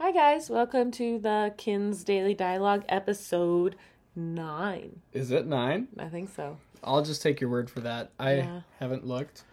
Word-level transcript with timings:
Hi, 0.00 0.12
guys. 0.12 0.48
Welcome 0.48 0.90
to 0.92 1.18
the 1.18 1.52
Kinns 1.58 2.04
Daily 2.04 2.34
Dialogue 2.34 2.84
episode 2.88 3.76
nine. 4.16 5.00
Is 5.12 5.30
it 5.30 5.46
nine? 5.46 5.88
I 5.98 6.06
think 6.08 6.30
so. 6.34 6.56
I'll 6.82 7.02
just 7.02 7.20
take 7.22 7.40
your 7.40 7.50
word 7.50 7.68
for 7.70 7.80
that. 7.80 8.10
I 8.18 8.36
Yeah. 8.36 8.60
haven't 8.78 9.06
looked. 9.06 9.44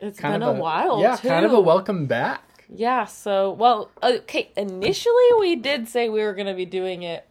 It's 0.00 0.18
Kind 0.18 0.40
been 0.40 0.48
of 0.48 0.56
a, 0.56 0.60
while. 0.60 1.00
Yeah, 1.00 1.16
kind 1.16 1.46
of 1.46 1.52
a 1.52 1.60
welcome 1.60 2.06
back. 2.06 2.42
Yeah, 2.68 3.04
so, 3.04 3.52
well, 3.52 3.90
okay, 4.02 4.50
initially 4.56 5.28
we 5.38 5.54
did 5.54 5.88
say 5.88 6.08
we 6.08 6.22
were 6.22 6.34
going 6.34 6.48
to 6.48 6.54
be 6.54 6.66
doing 6.66 7.02
it 7.04 7.26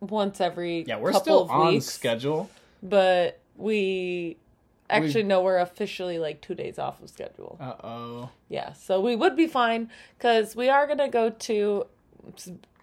once 0.00 0.38
every 0.40 0.84
Yeah, 0.84 0.98
we're 0.98 1.14
still 1.14 1.48
on 1.50 1.68
weeks, 1.68 1.86
schedule. 1.86 2.50
but 2.82 3.40
we 3.56 4.36
actually 4.90 5.22
know 5.22 5.40
we're 5.40 5.58
officially 5.60 6.18
like 6.18 6.42
two 6.42 6.54
days 6.54 6.78
off 6.78 7.00
of 7.02 7.08
schedule. 7.08 7.56
Uh 7.58 7.74
oh. 7.82 8.30
Yeah, 8.50 8.74
so 8.74 9.00
we 9.00 9.16
would 9.16 9.34
be 9.34 9.46
fine 9.46 9.88
because 10.18 10.54
we 10.54 10.68
are 10.68 10.86
gonna 10.86 11.08
go 11.08 11.30
to. 11.30 11.86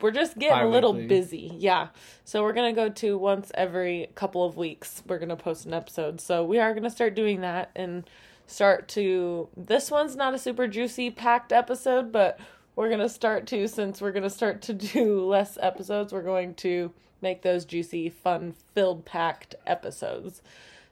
We're 0.01 0.11
just 0.11 0.37
getting 0.37 0.65
a 0.67 0.69
little 0.69 0.93
busy. 0.93 1.51
Yeah, 1.57 1.89
so 2.23 2.41
we're 2.43 2.53
gonna 2.53 2.73
go 2.73 2.89
to 2.89 3.17
once 3.17 3.51
every 3.55 4.09
couple 4.15 4.43
of 4.45 4.57
weeks. 4.57 5.03
We're 5.07 5.19
gonna 5.19 5.35
post 5.35 5.65
an 5.65 5.73
episode, 5.73 6.21
so 6.21 6.43
we 6.43 6.59
are 6.59 6.73
gonna 6.73 6.89
start 6.89 7.15
doing 7.15 7.41
that 7.41 7.71
and 7.75 8.09
start 8.47 8.87
to. 8.89 9.49
This 9.57 9.91
one's 9.91 10.15
not 10.15 10.33
a 10.33 10.39
super 10.39 10.67
juicy 10.67 11.09
packed 11.11 11.51
episode, 11.51 12.11
but 12.11 12.39
we're 12.75 12.89
gonna 12.89 13.09
start 13.09 13.45
to 13.47 13.67
since 13.67 14.01
we're 14.01 14.11
gonna 14.11 14.29
start 14.29 14.61
to 14.63 14.73
do 14.93 15.25
less 15.25 15.57
episodes. 15.61 16.13
We're 16.13 16.21
going 16.23 16.53
to 16.55 16.91
make 17.21 17.41
those 17.41 17.65
juicy, 17.65 18.09
fun, 18.09 18.53
filled, 18.73 19.03
packed 19.05 19.55
episodes. 19.67 20.41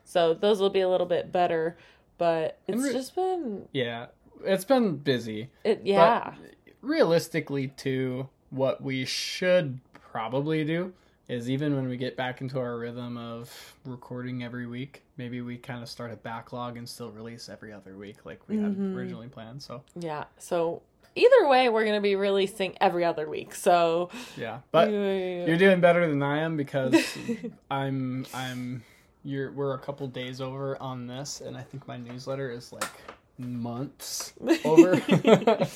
So 0.03 0.33
those 0.33 0.59
will 0.59 0.69
be 0.69 0.81
a 0.81 0.89
little 0.89 1.07
bit 1.07 1.31
better, 1.31 1.77
but 2.17 2.59
it's 2.67 2.83
re- 2.83 2.91
just 2.91 3.15
been 3.15 3.67
Yeah, 3.71 4.07
it's 4.43 4.65
been 4.65 4.97
busy. 4.97 5.49
it. 5.63 5.81
Yeah. 5.85 6.33
Realistically, 6.81 7.69
too, 7.69 8.29
what 8.49 8.81
we 8.81 9.05
should 9.05 9.79
probably 9.93 10.63
do 10.63 10.93
is 11.27 11.49
even 11.49 11.75
when 11.75 11.89
we 11.89 11.97
get 11.97 12.15
back 12.15 12.39
into 12.39 12.57
our 12.59 12.77
rhythm 12.77 13.17
of 13.17 13.75
recording 13.83 14.43
every 14.43 14.65
week, 14.65 15.03
maybe 15.17 15.41
we 15.41 15.57
kind 15.57 15.83
of 15.83 15.89
start 15.89 16.11
a 16.11 16.15
backlog 16.15 16.77
and 16.77 16.87
still 16.87 17.09
release 17.11 17.49
every 17.49 17.73
other 17.73 17.95
week 17.97 18.25
like 18.25 18.39
we 18.47 18.57
had 18.57 18.77
Mhm. 18.77 18.95
originally 18.95 19.27
planned. 19.27 19.61
So, 19.61 19.83
Yeah. 19.99 20.23
So 20.37 20.81
either 21.15 21.47
way, 21.49 21.67
we're 21.67 21.83
gonna 21.83 21.99
be 21.99 22.15
releasing 22.15 22.77
every 22.79 23.03
other 23.03 23.29
week. 23.29 23.53
So 23.55 24.09
yeah. 24.37 24.59
But 24.71 24.89
Yeah. 24.89 25.45
You're 25.47 25.57
doing 25.57 25.81
better 25.81 26.07
than 26.07 26.23
I 26.23 26.37
am 26.39 26.55
because 26.55 26.95
I'm 27.71 28.25
I'm 28.33 28.83
you're 29.25 29.51
we're 29.51 29.73
a 29.73 29.79
couple 29.79 30.07
days 30.07 30.39
over 30.39 30.81
on 30.81 31.07
this 31.07 31.41
and 31.41 31.57
I 31.57 31.61
think 31.61 31.85
my 31.89 31.97
newsletter 31.97 32.49
is 32.49 32.71
like 32.71 32.89
months 33.37 34.31
over. 34.63 34.95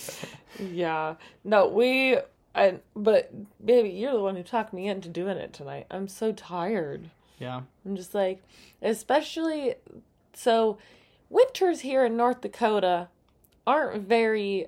yeah. 0.59 1.15
No, 1.43 1.67
we. 1.67 2.17
I. 2.55 2.79
But 2.95 3.31
baby, 3.65 3.89
you're 3.89 4.13
the 4.13 4.19
one 4.21 4.35
who 4.35 4.43
talked 4.43 4.73
me 4.73 4.87
into 4.87 5.09
doing 5.09 5.37
it 5.37 5.53
tonight. 5.53 5.87
I'm 5.91 6.07
so 6.07 6.31
tired. 6.31 7.09
yeah. 7.39 7.61
I'm 7.85 7.95
just 7.95 8.13
like, 8.13 8.43
especially 8.81 9.75
so. 10.33 10.77
Winters 11.29 11.79
here 11.79 12.03
in 12.05 12.17
North 12.17 12.41
Dakota 12.41 13.07
aren't 13.65 14.05
very 14.05 14.65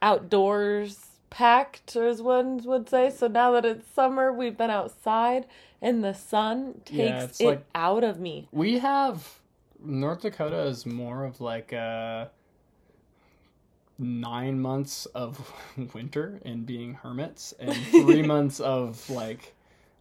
outdoors 0.00 1.06
packed, 1.30 1.94
as 1.96 2.20
one 2.22 2.58
would 2.64 2.88
say. 2.88 3.10
So 3.10 3.26
now 3.28 3.52
that 3.52 3.64
it's 3.64 3.86
summer, 3.94 4.32
we've 4.32 4.56
been 4.56 4.70
outside, 4.70 5.46
and 5.80 6.02
the 6.02 6.14
sun 6.14 6.80
takes 6.84 7.24
it's 7.24 7.40
it 7.40 7.46
like- 7.46 7.64
out 7.74 8.04
of 8.04 8.18
me. 8.18 8.48
We 8.52 8.78
have 8.78 9.38
North 9.84 10.22
Dakota 10.22 10.62
is 10.62 10.86
more 10.86 11.24
of 11.24 11.40
like 11.40 11.72
a 11.72 12.30
nine 13.98 14.60
months 14.60 15.06
of 15.14 15.52
winter 15.94 16.40
and 16.44 16.66
being 16.66 16.94
hermits 16.94 17.52
and 17.58 17.74
three 17.74 18.22
months 18.34 18.58
of 18.60 19.08
like 19.10 19.54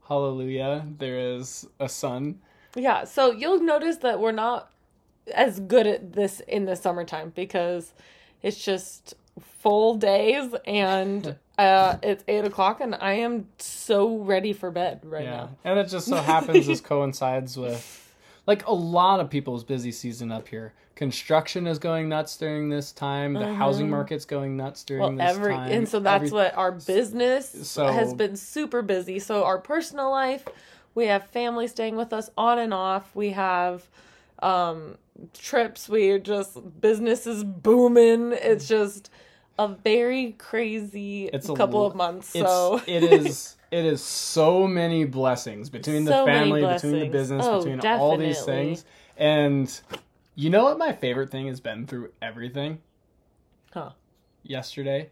hallelujah 0.07 0.85
there 0.97 1.19
is 1.35 1.67
a 1.79 1.87
sun 1.89 2.39
Yeah, 2.75 3.03
so 3.03 3.31
you'll 3.31 3.61
notice 3.61 3.97
that 3.97 4.19
we're 4.19 4.31
not 4.31 4.71
as 5.33 5.59
good 5.59 5.85
at 5.87 6.13
this 6.13 6.39
in 6.41 6.65
the 6.65 6.75
summertime 6.75 7.31
because 7.35 7.93
it's 8.41 8.63
just 8.63 9.13
full 9.39 9.95
days 9.95 10.53
and 10.65 11.35
uh, 11.57 11.97
it's 12.01 12.23
eight 12.27 12.43
o'clock 12.43 12.81
and 12.81 12.95
I 12.95 13.13
am 13.13 13.47
so 13.59 14.17
ready 14.17 14.51
for 14.53 14.71
bed 14.71 15.01
right 15.03 15.23
yeah 15.23 15.31
now. 15.31 15.49
and 15.63 15.79
it 15.79 15.87
just 15.89 16.07
so 16.07 16.15
happens 16.15 16.65
this 16.65 16.81
coincides 16.81 17.55
with 17.57 18.00
like 18.51 18.67
a 18.67 18.73
lot 18.73 19.19
of 19.19 19.29
people's 19.29 19.63
busy 19.63 19.91
season 19.91 20.31
up 20.31 20.47
here 20.47 20.73
construction 20.95 21.65
is 21.67 21.79
going 21.79 22.09
nuts 22.09 22.37
during 22.37 22.69
this 22.69 22.91
time 22.91 23.33
the 23.33 23.53
housing 23.55 23.89
market's 23.89 24.25
going 24.25 24.55
nuts 24.57 24.83
during 24.83 25.01
Well, 25.01 25.11
this 25.13 25.35
every 25.37 25.53
time 25.53 25.71
and 25.71 25.87
so 25.89 25.99
that's 25.99 26.25
Every- 26.25 26.31
what 26.31 26.57
our 26.57 26.71
business 26.73 27.49
So- 27.67 27.87
has 27.87 28.13
been 28.13 28.35
super 28.35 28.81
busy. 28.81 29.17
So 29.19 29.43
our 29.43 29.57
personal 29.57 30.11
life, 30.11 30.45
we 30.93 31.05
have 31.07 31.23
family 31.27 31.67
staying 31.67 31.95
with 31.95 32.11
us 32.13 32.29
on 32.37 32.59
and 32.59 32.73
off. 32.73 33.15
We 33.15 33.29
have 33.31 33.89
um 34.43 34.97
trips. 35.33 35.87
We 35.89 36.19
just 36.19 36.57
business 36.81 37.25
is 37.25 37.43
booming. 37.43 38.33
It's 38.33 38.67
just 38.67 39.09
a 39.57 39.67
very 39.69 40.33
crazy 40.37 41.29
It's 41.33 41.47
couple 41.47 41.81
l- 41.81 41.85
of 41.87 41.95
months. 41.95 42.27
So 42.29 42.81
it 42.85 43.03
is 43.03 43.55
it 43.71 43.85
is 43.85 44.03
so 44.03 44.67
many 44.67 45.05
blessings 45.05 45.69
between 45.69 46.03
the 46.03 46.11
So 46.11 46.25
many 46.25 46.51
family 46.51 46.73
between 46.73 46.99
the 46.99 47.05
business 47.05 47.47
Oh, 47.47 47.57
between 47.57 47.79
all 47.81 48.17
these 48.17 48.43
things 48.43 48.85
and 49.17 49.79
you 50.35 50.49
know 50.49 50.63
what 50.65 50.77
my 50.77 50.91
favorite 50.93 51.29
thing 51.29 51.47
has 51.47 51.59
been 51.59 51.87
through 51.87 52.11
everything 52.21 52.79
Huh. 53.73 53.91
yesterday 54.43 55.09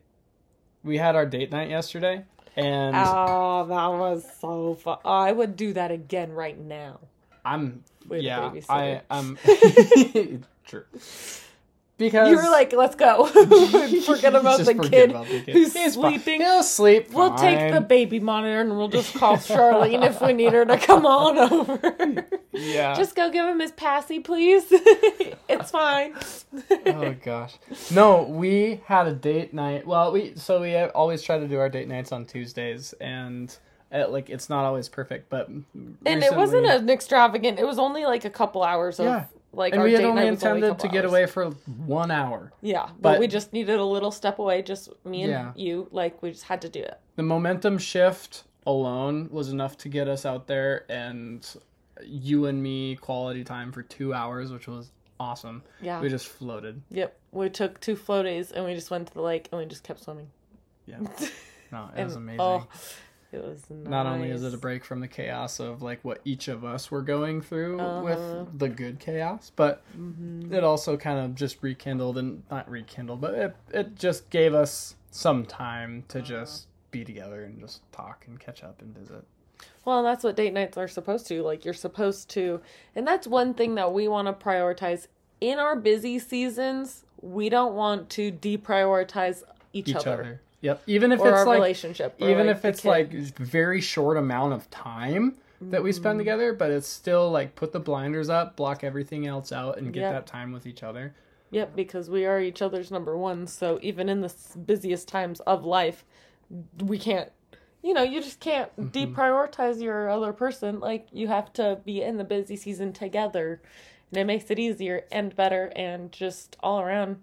we 0.84 0.98
had 0.98 1.16
our 1.16 1.26
date 1.26 1.52
night 1.52 1.70
yesterday 1.70 2.26
and 2.56 2.96
Oh, 2.96 3.66
that 3.68 3.88
was 3.88 4.26
so 4.42 4.74
fun. 4.76 4.98
Oh, 5.06 5.10
I 5.10 5.32
would 5.32 5.56
do 5.56 5.74
that 5.74 5.92
again 5.92 6.32
right 6.34 6.58
now. 6.60 7.00
i'm 7.46 7.84
With 8.08 8.22
yeah 8.22 8.52
i 8.70 9.02
i'm 9.10 9.38
true 10.66 10.86
because 12.00 12.30
You 12.30 12.38
were 12.38 12.50
like, 12.50 12.74
let's 12.74 12.96
go. 12.96 13.26
forget 14.06 14.34
about 14.34 14.58
the 14.58 14.66
forget 14.66 14.92
kid 14.92 15.10
about 15.12 15.28
the 15.28 15.42
kid. 15.42 15.54
who's 15.54 15.74
He's 15.76 15.94
sleeping. 15.94 16.42
he'll 16.42 16.64
sleep 16.64 17.12
We'll 17.14 17.36
take 17.36 17.72
the 17.72 17.82
baby 17.82 18.20
monitor 18.20 18.62
and 18.62 18.76
we'll 18.76 18.88
just 18.88 19.14
call 19.14 19.38
Charlene 19.38 20.04
if 20.04 20.20
we 20.22 20.34
need 20.34 20.54
her 20.54 20.66
to 20.66 20.78
come 20.78 21.06
on 21.06 21.38
over. 21.54 22.26
yeah 22.54 22.96
Just 22.96 23.16
go 23.16 23.30
give 23.30 23.46
him 23.46 23.60
his 23.60 23.72
passy, 23.74 24.20
please. 24.20 24.66
it's 24.72 25.70
fine. 25.70 26.16
oh 26.88 27.16
gosh 27.24 27.56
no 27.92 28.24
we 28.24 28.82
had 28.86 29.06
a 29.08 29.14
date 29.14 29.54
night 29.54 29.86
well 29.86 30.12
we 30.12 30.34
so 30.36 30.62
we 30.62 30.76
always 30.76 31.22
try 31.22 31.38
to 31.38 31.48
do 31.48 31.60
our 31.60 31.70
date 31.70 31.88
nights 31.88 32.12
on 32.12 32.26
tuesdays 32.26 32.94
and 33.02 33.58
uh 33.94 34.08
like 34.08 34.30
it's 34.30 34.50
not 34.50 34.66
always 34.66 34.88
perfect 34.90 35.30
but 35.30 35.48
and 35.50 36.24
it 36.24 36.36
wasn't 36.36 36.66
an 36.66 36.90
extravagant. 36.90 37.60
It 37.60 37.66
was 37.68 37.78
only 37.78 38.06
like 38.06 38.24
a 38.26 38.30
couple 38.30 38.64
hours 38.64 39.00
of 39.00 39.06
Yeah. 39.06 39.26
Like 39.52 39.74
and 39.74 39.82
we 39.84 39.94
had 39.94 40.04
only 40.04 40.30
was 40.30 40.44
only 40.44 40.60
intended 40.68 40.80
to 40.80 40.88
get 40.90 41.04
hours. 41.06 41.12
away 41.12 41.26
for 41.26 41.46
one 41.86 42.12
hour 42.12 42.52
Yeah, 42.62 42.86
but, 42.88 43.02
but- 43.02 43.20
we 43.20 43.28
just 43.28 43.52
needed 43.54 43.80
a 43.80 43.84
little 43.86 44.12
step 44.12 44.40
away. 44.40 44.62
Just 44.62 44.90
me 45.06 45.24
and 45.24 45.32
Yeah. 45.32 45.52
you. 45.56 45.88
Like 45.92 46.22
we 46.22 46.32
just 46.32 46.44
had 46.44 46.62
to 46.62 46.70
do 46.70 46.82
it. 46.82 47.00
the 47.16 47.24
momentum 47.24 47.78
shift 47.78 48.44
alone 48.68 49.28
was 49.32 49.50
enough 49.50 49.78
to 49.80 49.90
get 49.90 50.08
us 50.08 50.26
out 50.26 50.48
there 50.48 50.86
and 50.90 51.46
you 52.04 52.46
and 52.46 52.62
me 52.62 52.96
quality 52.96 53.44
time 53.44 53.72
for 53.72 53.82
two 53.82 54.14
hours 54.14 54.52
which 54.52 54.68
was 54.68 54.92
awesome 55.20 55.64
Yeah. 55.82 56.00
we 56.02 56.08
just 56.10 56.28
floated 56.28 56.82
Yep. 56.92 57.18
We 57.32 57.50
took 57.50 57.80
two 57.82 57.96
floaties 57.96 58.52
and 58.52 58.64
we 58.66 58.74
just 58.76 58.90
went 58.92 59.08
to 59.08 59.14
the 59.14 59.22
lake 59.22 59.50
and 59.52 59.60
we 59.60 59.66
just 59.66 59.84
kept 59.84 60.02
swimming. 60.04 60.30
yeah 60.86 60.98
no 61.72 61.86
it 61.86 61.92
And, 61.96 62.06
was 62.06 62.16
amazing 62.16 62.40
Oh, 62.42 62.68
it 63.32 63.44
was 63.44 63.64
nice. 63.70 63.88
not 63.90 64.06
only 64.06 64.30
is 64.32 64.44
it 64.44 64.54
a 64.54 64.58
break 64.58 64.84
from 64.84 65.00
the 65.02 65.08
chaos 65.08 65.60
of 65.60 65.82
like 65.82 66.00
what 66.04 66.20
each 66.26 66.48
of 66.48 66.66
us 66.66 66.90
were 66.90 67.02
going 67.02 67.42
through 67.42 67.80
Uh-huh. 67.80 68.02
with 68.04 68.58
the 68.60 68.70
good 68.70 69.00
chaos 69.00 69.52
but 69.56 69.82
Mm-hmm. 69.98 70.54
it 70.54 70.64
also 70.64 70.98
kind 70.98 71.20
of 71.20 71.36
just 71.36 71.58
rekindled 71.62 72.18
and 72.18 72.44
not 72.50 72.70
rekindled 72.70 73.22
but 73.22 73.34
it, 73.36 73.56
it 73.72 73.96
just 73.96 74.30
gave 74.30 74.54
us 74.54 74.96
some 75.12 75.46
time 75.46 76.04
to 76.08 76.22
just 76.22 76.68
be 76.92 77.04
together 77.06 77.44
and 77.44 77.60
just 77.60 77.82
talk 77.92 78.26
and 78.28 78.40
catch 78.40 78.64
up 78.64 78.82
and 78.82 78.98
visit 78.98 79.24
Well, 79.86 80.02
that's 80.04 80.24
what 80.24 80.36
date 80.36 80.54
nights 80.54 80.78
are 80.78 80.88
supposed 80.88 81.28
to. 81.28 81.42
Like 81.44 81.66
you're 81.66 81.74
supposed 81.74 82.30
to, 82.32 82.62
and 82.96 83.06
that's 83.08 83.28
one 83.28 83.54
thing 83.54 83.76
that 83.76 83.92
we 83.94 84.08
want 84.08 84.28
to 84.28 84.34
prioritize 84.34 85.08
in 85.42 85.60
our 85.60 85.76
busy 85.76 86.18
seasons. 86.20 87.06
We 87.22 87.50
don't 87.50 87.74
want 87.76 88.10
to 88.12 88.32
deprioritize 88.32 89.44
each, 89.74 89.90
each 89.90 89.96
other, 89.96 90.14
other 90.14 90.42
yep 90.62 90.82
even 90.88 91.12
if 91.12 91.20
it's 91.20 91.46
like 91.46 91.56
relationship. 91.56 92.16
even 92.20 92.48
like, 92.48 92.56
if 92.58 92.66
it's 92.66 92.82
kid. 92.82 92.88
like 92.90 93.12
very 93.38 93.82
short 93.82 94.18
amount 94.18 94.54
of 94.54 94.70
time 94.70 95.36
that 95.62 95.84
we 95.84 95.92
spend 95.92 96.18
together 96.18 96.54
but 96.54 96.72
it's 96.72 96.88
still 96.88 97.30
like 97.32 97.56
put 97.56 97.72
the 97.74 97.80
blinders 97.80 98.30
up 98.30 98.56
block 98.56 98.84
everything 98.84 99.28
else 99.28 99.52
out 99.52 99.78
and 99.78 99.92
get 99.94 100.02
Yep. 100.02 100.14
that 100.14 100.28
time 100.28 100.52
with 100.52 100.66
each 100.66 100.84
other 100.84 101.14
Yep, 101.52 101.76
because 101.76 102.12
we 102.12 102.28
are 102.28 102.40
each 102.40 102.62
other's 102.62 102.92
number 102.92 103.18
one. 103.18 103.48
So 103.48 103.80
even 103.82 104.08
in 104.08 104.22
the 104.22 104.32
busiest 104.68 105.08
times 105.08 105.40
of 105.48 105.66
life, 105.66 106.06
we 106.84 107.00
can't. 107.00 107.32
You 107.82 107.96
know, 107.96 108.04
you 108.04 108.22
just 108.22 108.40
can't 108.40 108.70
Mm-hmm. 108.78 109.16
deprioritize 109.16 109.82
your 109.82 110.10
other 110.12 110.32
person. 110.32 110.80
Like 110.80 111.08
you 111.12 111.28
have 111.28 111.52
to 111.54 111.80
be 111.84 112.04
in 112.04 112.18
the 112.18 112.24
busy 112.24 112.56
season 112.56 112.94
together, 112.94 113.64
and 114.12 114.20
it 114.20 114.26
makes 114.26 114.52
it 114.52 114.60
easier 114.60 115.06
and 115.12 115.36
better 115.36 115.72
and 115.76 116.12
just 116.12 116.56
all 116.60 116.82
around 116.82 117.18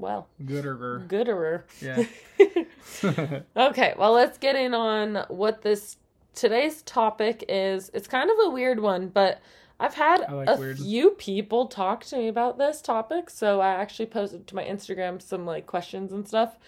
well. 0.00 0.28
Gooder. 0.44 1.04
Gooderer. 1.08 1.62
Yeah. 1.80 2.04
Okay, 3.56 3.94
well, 3.98 4.12
let's 4.12 4.38
get 4.38 4.56
in 4.56 4.74
on 4.74 5.24
what 5.28 5.62
this 5.62 5.96
today's 6.34 6.82
topic 6.82 7.44
is. 7.48 7.90
It's 7.94 8.08
kind 8.08 8.30
of 8.30 8.36
a 8.46 8.50
weird 8.50 8.80
one, 8.80 9.08
but 9.08 9.40
I've 9.78 9.94
had 9.94 10.20
like 10.30 10.48
a 10.48 10.56
weird. 10.56 10.78
few 10.78 11.10
people 11.10 11.66
talk 11.66 12.04
to 12.06 12.16
me 12.16 12.28
about 12.28 12.58
this 12.58 12.82
topic, 12.82 13.30
so 13.30 13.60
I 13.60 13.68
actually 13.74 14.06
posted 14.06 14.46
to 14.48 14.54
my 14.54 14.64
Instagram 14.64 15.20
some 15.22 15.46
like 15.46 15.66
questions 15.66 16.12
and 16.12 16.26
stuff. 16.26 16.58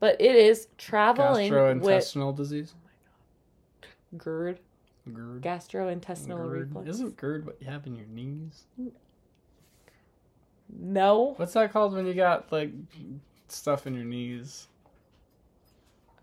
But 0.00 0.20
it 0.20 0.34
is 0.36 0.68
traveling 0.76 1.52
with 1.52 1.82
Gastrointestinal 1.82 2.36
disease. 2.36 2.74
Oh 3.84 3.88
GERD, 4.18 4.60
GERD. 5.12 5.42
gastrointestinal 5.42 6.50
reflux. 6.50 6.88
Isn't 6.88 7.16
GERD 7.16 7.46
what 7.46 7.56
you 7.60 7.66
have 7.68 7.86
in 7.86 7.96
your 7.96 8.06
knees? 8.06 8.64
No, 10.68 11.34
What's 11.36 11.52
that 11.54 11.72
called 11.72 11.94
when 11.94 12.06
you 12.06 12.14
got 12.14 12.50
like 12.52 12.70
stuff 13.48 13.86
in 13.86 13.94
your 13.94 14.04
knees? 14.04 14.68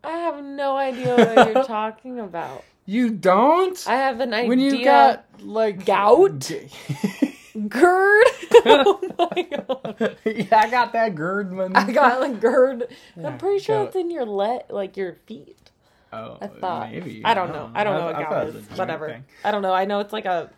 I 0.04 0.12
have 0.12 0.44
no 0.44 0.76
idea 0.76 1.16
what 1.16 1.54
you're 1.54 1.64
talking 1.66 2.20
about. 2.20 2.64
You 2.86 3.10
don't? 3.12 3.82
I 3.88 3.96
have 3.96 4.20
an 4.20 4.34
idea. 4.34 4.50
when 4.50 4.60
you 4.60 4.84
got 4.84 5.26
like 5.40 5.86
Gout? 5.86 6.52
GERD. 7.70 8.28
oh 8.66 9.00
my 9.18 9.42
god. 9.44 10.18
yeah, 10.26 10.60
I 10.60 10.70
got 10.70 10.94
that 10.94 11.16
GERD. 11.16 11.54
I 11.76 11.92
got 11.92 12.20
like 12.20 12.42
GERD. 12.42 12.88
Yeah, 13.16 13.28
I'm 13.28 13.38
pretty 13.38 13.64
sure 13.64 13.84
it's 13.84 13.96
in 13.96 14.10
your 14.12 14.26
leg, 14.26 14.64
like 14.70 14.98
your 14.98 15.14
feet. 15.28 15.72
Oh, 16.12 16.38
I 16.42 16.48
thought. 16.48 16.92
maybe. 16.92 17.22
I 17.24 17.34
don't 17.34 17.52
know. 17.52 17.72
I 17.74 17.84
don't 17.84 17.98
know 17.98 18.06
what 18.06 18.16
thought 18.16 18.30
gout 18.30 18.44
it 18.44 18.46
was 18.48 18.56
a 18.56 18.72
is. 18.72 18.78
Whatever. 18.78 19.08
thing. 19.08 19.24
I 19.44 19.52
don't 19.52 19.62
know. 19.62 19.74
I 19.74 19.86
know 19.86 20.00
it's 20.00 20.14
like 20.14 20.26
a. 20.26 20.50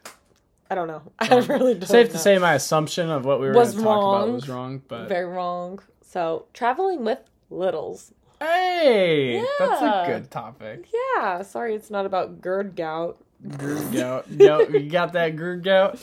I 0.70 0.76
don't 0.76 0.88
know. 0.88 1.02
I 1.20 1.28
Um, 1.30 1.46
really 1.48 1.76
don't. 1.76 1.88
Safe 1.88 2.12
to 2.12 2.18
say, 2.18 2.38
my 2.38 2.54
assumption 2.56 3.10
of 3.10 3.26
what 3.26 3.40
we 3.40 3.48
were 3.48 3.54
Was 3.54 3.74
going 3.74 3.84
to 3.86 3.90
talk 3.90 4.16
about 4.24 4.34
was 4.34 4.50
wrong. 4.50 4.82
But 4.88 5.08
Very 5.10 5.26
wrong. 5.26 5.80
So 6.02 6.46
traveling 6.54 7.04
with 7.06 7.20
littles. 7.50 8.14
hey, 8.40 9.44
that's 9.60 9.82
a 9.82 10.04
good 10.08 10.32
topic. 10.32 10.88
Yeah. 11.18 11.42
Sorry, 11.44 11.76
it's 11.76 11.90
not 11.90 12.06
about 12.06 12.42
GERD 12.42 12.76
gout. 12.76 13.18
GERD 13.58 13.92
gout. 13.94 14.38
gout. 14.38 14.72
You 14.72 14.90
got 14.90 15.14
that 15.14 15.36
GERD 15.36 15.64
gout? 15.64 16.00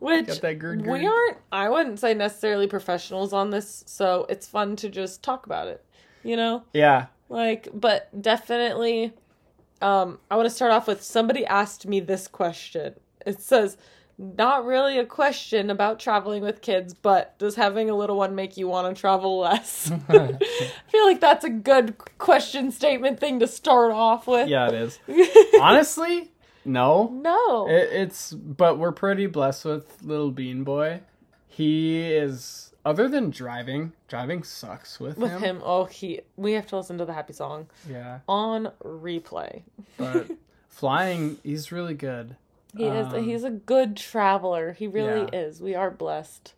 Which 0.00 0.26
Got 0.28 0.40
that 0.42 0.58
GERD 0.60 0.86
we 0.86 1.06
aren't. 1.06 1.38
I 1.50 1.68
wouldn't 1.68 1.98
say 1.98 2.14
necessarily 2.14 2.68
professionals 2.68 3.32
on 3.32 3.50
this, 3.50 3.82
so 3.86 4.26
it's 4.28 4.46
fun 4.46 4.76
to 4.76 4.88
just 4.88 5.22
talk 5.24 5.46
about 5.46 5.66
it. 5.66 5.84
You 6.22 6.36
know. 6.36 6.62
Yeah. 6.72 7.06
Like, 7.28 7.68
but 7.74 8.08
definitely, 8.22 9.12
um, 9.82 10.18
I 10.30 10.36
want 10.36 10.46
to 10.46 10.54
start 10.54 10.70
off 10.72 10.86
with 10.86 11.02
somebody 11.02 11.44
asked 11.46 11.86
me 11.86 11.98
this 12.00 12.28
question. 12.28 12.94
It 13.28 13.40
says, 13.40 13.76
not 14.16 14.64
really 14.64 14.98
a 14.98 15.04
question 15.06 15.70
about 15.70 16.00
traveling 16.00 16.42
with 16.42 16.60
kids, 16.60 16.92
but 16.92 17.38
does 17.38 17.54
having 17.54 17.88
a 17.88 17.94
little 17.94 18.16
one 18.16 18.34
make 18.34 18.56
you 18.56 18.66
want 18.66 18.94
to 18.94 19.00
travel 19.00 19.38
less? 19.38 19.90
I 20.08 20.38
feel 20.88 21.04
like 21.04 21.20
that's 21.20 21.44
a 21.44 21.50
good 21.50 21.96
question 22.18 22.72
statement 22.72 23.20
thing 23.20 23.38
to 23.40 23.46
start 23.46 23.92
off 23.92 24.26
with. 24.26 24.48
Yeah, 24.48 24.68
it 24.68 24.74
is. 24.74 24.98
Honestly, 25.60 26.32
no. 26.64 27.10
no. 27.22 27.68
It, 27.68 27.90
it's 27.92 28.32
but 28.32 28.78
we're 28.78 28.92
pretty 28.92 29.26
blessed 29.26 29.64
with 29.64 30.02
little 30.02 30.30
Bean 30.32 30.64
Boy. 30.64 31.00
He 31.46 32.00
is 32.02 32.72
other 32.84 33.08
than 33.08 33.30
driving. 33.30 33.92
Driving 34.08 34.42
sucks 34.42 34.98
with, 34.98 35.18
with 35.18 35.30
him. 35.30 35.42
him, 35.42 35.62
oh, 35.64 35.84
he. 35.84 36.22
We 36.36 36.52
have 36.54 36.66
to 36.68 36.76
listen 36.78 36.98
to 36.98 37.04
the 37.04 37.12
happy 37.12 37.34
song 37.34 37.68
Yeah, 37.88 38.20
on 38.26 38.72
replay. 38.82 39.62
but 39.96 40.28
flying, 40.68 41.38
he's 41.44 41.70
really 41.70 41.94
good. 41.94 42.36
He 42.76 42.84
is. 42.84 43.06
Um, 43.12 43.24
He's 43.24 43.44
a 43.44 43.50
good 43.50 43.96
traveler. 43.96 44.72
He 44.72 44.86
really 44.86 45.28
yeah. 45.32 45.40
is. 45.40 45.60
We 45.60 45.74
are 45.74 45.90
blessed. 45.90 46.54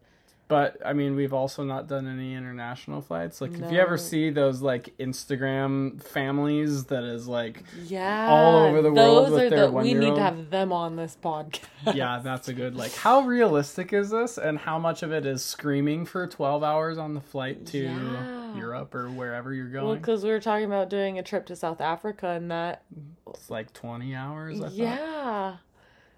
But 0.48 0.78
I 0.84 0.94
mean, 0.94 1.14
we've 1.14 1.32
also 1.32 1.62
not 1.62 1.86
done 1.86 2.08
any 2.08 2.34
international 2.34 3.02
flights. 3.02 3.40
Like, 3.40 3.52
if 3.52 3.70
you 3.70 3.78
ever 3.78 3.96
see 3.96 4.30
those 4.30 4.60
like 4.62 4.92
Instagram 4.98 6.02
families 6.02 6.86
that 6.86 7.04
is 7.04 7.28
like, 7.28 7.62
Yeah, 7.84 8.26
all 8.28 8.56
over 8.64 8.82
the 8.82 8.90
world 8.90 9.26
Those 9.26 9.30
with 9.30 9.50
their 9.50 9.66
the 9.68 9.70
we 9.72 9.94
need 9.94 10.16
to 10.16 10.20
have 10.20 10.50
them 10.50 10.72
on 10.72 10.96
this 10.96 11.16
podcast. 11.22 11.60
yeah, 11.94 12.18
that's 12.18 12.48
a 12.48 12.52
good 12.52 12.74
like. 12.74 12.92
How 12.96 13.20
realistic 13.20 13.92
is 13.92 14.10
this, 14.10 14.38
and 14.38 14.58
how 14.58 14.76
much 14.80 15.04
of 15.04 15.12
it 15.12 15.24
is 15.24 15.44
screaming 15.44 16.04
for 16.04 16.26
twelve 16.26 16.64
hours 16.64 16.98
on 16.98 17.14
the 17.14 17.20
flight 17.20 17.66
to 17.66 17.78
Yeah. 17.78 18.56
Europe 18.56 18.92
or 18.96 19.08
wherever 19.08 19.54
you're 19.54 19.70
well, 19.72 19.84
going? 19.90 19.98
because 20.00 20.24
we 20.24 20.30
were 20.30 20.40
talking 20.40 20.64
about 20.66 20.90
doing 20.90 21.16
a 21.20 21.22
trip 21.22 21.46
to 21.46 21.54
South 21.54 21.80
Africa 21.80 22.26
and 22.26 22.50
that. 22.50 22.82
it's 23.28 23.50
like 23.50 23.72
twenty 23.72 24.16
hours. 24.16 24.60
I 24.60 24.68
thought. 24.70 25.58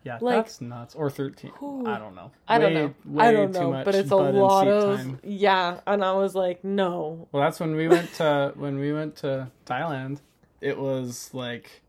Yeah, 0.04 0.18
Like- 0.20 0.44
that's 0.46 0.60
nuts. 0.60 0.94
Or 0.94 1.10
13. 1.10 1.52
Whew. 1.58 1.86
I 1.86 1.98
don't 1.98 2.14
know. 2.14 2.30
I 2.48 2.58
don't 2.58 2.74
know. 2.74 2.94
way 3.04 3.24
I 3.26 3.32
don't 3.32 3.52
too 3.52 3.60
know, 3.60 3.70
much 3.70 3.84
but 3.84 3.94
it's 3.94 4.10
a 4.10 4.16
lot 4.16 4.66
of 4.68 4.96
time. 4.98 5.20
yeah. 5.22 5.80
And 5.86 6.04
I 6.04 6.12
was 6.12 6.34
like, 6.34 6.64
no. 6.64 7.28
Well, 7.32 7.42
that's 7.42 7.60
when 7.60 7.74
we 7.76 7.88
went 7.88 8.12
to 8.14 8.52
when 8.56 8.78
we 8.78 8.92
went 8.92 9.16
to 9.16 9.48
Thailand. 9.66 10.18
It 10.60 10.78
was 10.78 11.30
like 11.32 11.82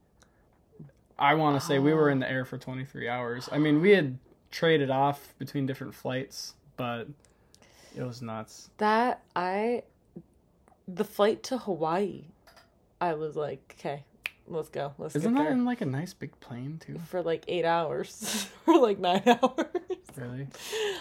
I 1.18 1.36
want 1.36 1.60
to 1.60 1.66
say 1.66 1.80
we 1.80 1.94
were 1.94 2.10
in 2.10 2.20
the 2.20 2.30
air 2.30 2.44
for 2.44 2.58
23 2.58 3.08
hours. 3.08 3.48
I 3.52 3.58
mean, 3.60 3.82
we 3.82 3.92
had 3.92 4.18
traded 4.52 4.90
off 4.90 5.34
between 5.38 5.66
different 5.66 5.94
flights, 5.94 6.56
but 6.76 7.08
it 7.96 8.04
was 8.04 8.22
nuts. 8.22 8.70
That 8.78 9.22
I, 9.36 9.84
the 10.88 11.04
flight 11.04 11.44
to 11.44 11.60
Hawaii, 11.60 12.26
I 13.00 13.14
was 13.14 13.36
like, 13.36 13.76
okay, 13.80 14.04
let's 14.48 14.70
go. 14.70 14.94
Let's 14.98 15.16
Isn't 15.16 15.36
that 15.36 15.52
in 15.52 15.66
like 15.66 15.82
a 15.82 15.86
nice 15.86 16.14
big 16.14 16.40
plane 16.40 16.80
too? 16.86 17.00
for 17.08 17.22
like 17.22 17.44
eight 17.48 17.66
hours 17.66 18.48
or 18.68 18.78
like 18.80 19.00
nine 19.00 19.24
hours. 19.28 19.66
Really? 20.16 20.48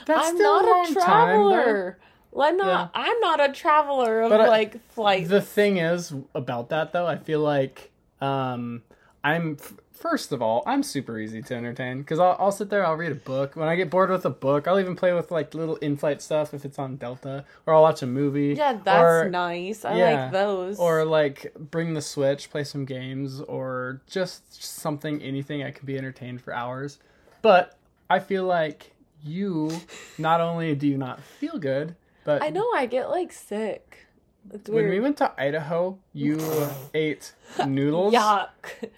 That's 0.06 0.29
I'm 0.29 0.39
not 0.39 0.65
a 0.91 0.94
time, 0.94 1.03
traveler. 1.05 1.99
Well, 2.31 2.49
I'm 2.49 2.56
not. 2.56 2.91
I'm 2.94 3.21
not 3.21 3.50
a 3.50 3.53
traveler 3.53 4.23
of 4.23 4.31
But 4.31 4.41
I- 4.43 4.49
like 4.49 4.89
flights. 4.93 5.29
The 5.29 5.41
thing 5.43 5.77
is 5.77 6.15
about 6.35 6.71
that 6.71 6.93
though, 6.93 7.06
I 7.06 7.17
feel 7.17 7.41
like 7.41 7.91
um 8.21 8.83
I'm 9.25 9.56
first 9.93 10.33
of 10.33 10.43
all, 10.43 10.62
I'm 10.67 10.83
super 10.83 11.19
easy 11.19 11.43
to 11.43 11.55
entertain 11.55 11.99
because 11.99 12.19
I'll, 12.19 12.37
I'll 12.39 12.53
sit 12.53 12.71
there, 12.71 12.85
I'll 12.85 12.97
read 12.97 13.12
a 13.12 13.17
book. 13.17 13.55
When 13.56 13.69
I 13.69 13.77
get 13.77 13.91
bored 13.91 14.11
with 14.11 14.25
a 14.25 14.31
book, 14.31 14.67
I'll 14.67 14.81
even 14.81 14.97
play 14.97 15.12
with 15.12 15.31
like 15.31 15.55
little 15.55 15.77
in-flight 15.77 16.21
stuff 16.23 16.55
if 16.55 16.65
it's 16.65 16.79
on 16.79 16.97
Delta, 16.97 17.44
or 17.67 17.75
I'll 17.75 17.83
watch 17.83 18.03
a 18.03 18.06
movie. 18.06 18.55
yeah, 18.55 18.79
that's 18.83 19.03
or, 19.03 19.29
nice. 19.31 19.85
I 19.85 19.97
yeah, 19.97 20.23
like 20.23 20.33
those. 20.33 20.79
Or 20.79 21.05
like 21.05 21.53
bring 21.59 21.94
the 21.94 22.03
Switch, 22.03 22.50
play 22.50 22.65
some 22.65 22.85
games, 22.85 23.41
or 23.41 24.00
just 24.09 24.62
something, 24.62 25.23
anything 25.23 25.62
I 25.62 25.71
can 25.71 25.87
be 25.87 25.97
entertained 25.97 26.41
for 26.41 26.53
hours. 26.53 26.99
But 27.43 27.79
I 28.09 28.19
feel 28.19 28.45
like 28.45 28.93
you 29.25 29.71
not 30.19 30.41
only 30.41 30.75
do 30.75 30.87
you 30.87 30.99
not 30.99 31.21
feel 31.21 31.59
good, 31.59 31.97
but 32.25 32.43
I 32.43 32.50
know 32.50 32.71
I 32.75 32.87
get 32.87 33.11
like 33.11 33.33
sick. 33.33 34.06
It's 34.53 34.69
when 34.69 34.89
we 34.89 35.00
went 35.00 35.17
to 35.19 35.33
Idaho, 35.41 35.99
you 36.12 36.39
ate 36.94 37.33
noodles 37.66 38.14
Yuck. 38.14 38.49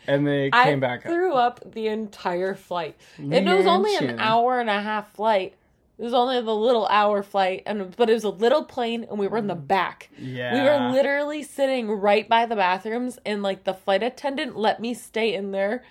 and 0.06 0.26
they 0.26 0.50
I 0.52 0.64
came 0.64 0.80
back 0.80 1.04
up. 1.04 1.12
threw 1.12 1.34
up 1.34 1.72
the 1.72 1.88
entire 1.88 2.54
flight. 2.54 2.96
And 3.18 3.32
it 3.32 3.56
was 3.56 3.66
only 3.66 3.94
an 3.96 4.18
hour 4.18 4.60
and 4.60 4.70
a 4.70 4.80
half 4.80 5.12
flight. 5.14 5.54
It 5.96 6.02
was 6.02 6.14
only 6.14 6.40
the 6.40 6.54
little 6.54 6.86
hour 6.88 7.22
flight, 7.22 7.62
and 7.66 7.94
but 7.96 8.10
it 8.10 8.14
was 8.14 8.24
a 8.24 8.30
little 8.30 8.64
plane, 8.64 9.06
and 9.08 9.16
we 9.16 9.28
were 9.28 9.38
in 9.38 9.46
the 9.46 9.54
mm. 9.54 9.68
back. 9.68 10.10
Yeah. 10.18 10.52
We 10.52 10.60
were 10.60 10.92
literally 10.92 11.44
sitting 11.44 11.88
right 11.88 12.28
by 12.28 12.46
the 12.46 12.56
bathrooms, 12.56 13.18
and 13.24 13.44
like 13.44 13.62
the 13.62 13.74
flight 13.74 14.02
attendant 14.02 14.56
let 14.56 14.80
me 14.80 14.92
stay 14.92 15.34
in 15.34 15.52
there 15.52 15.84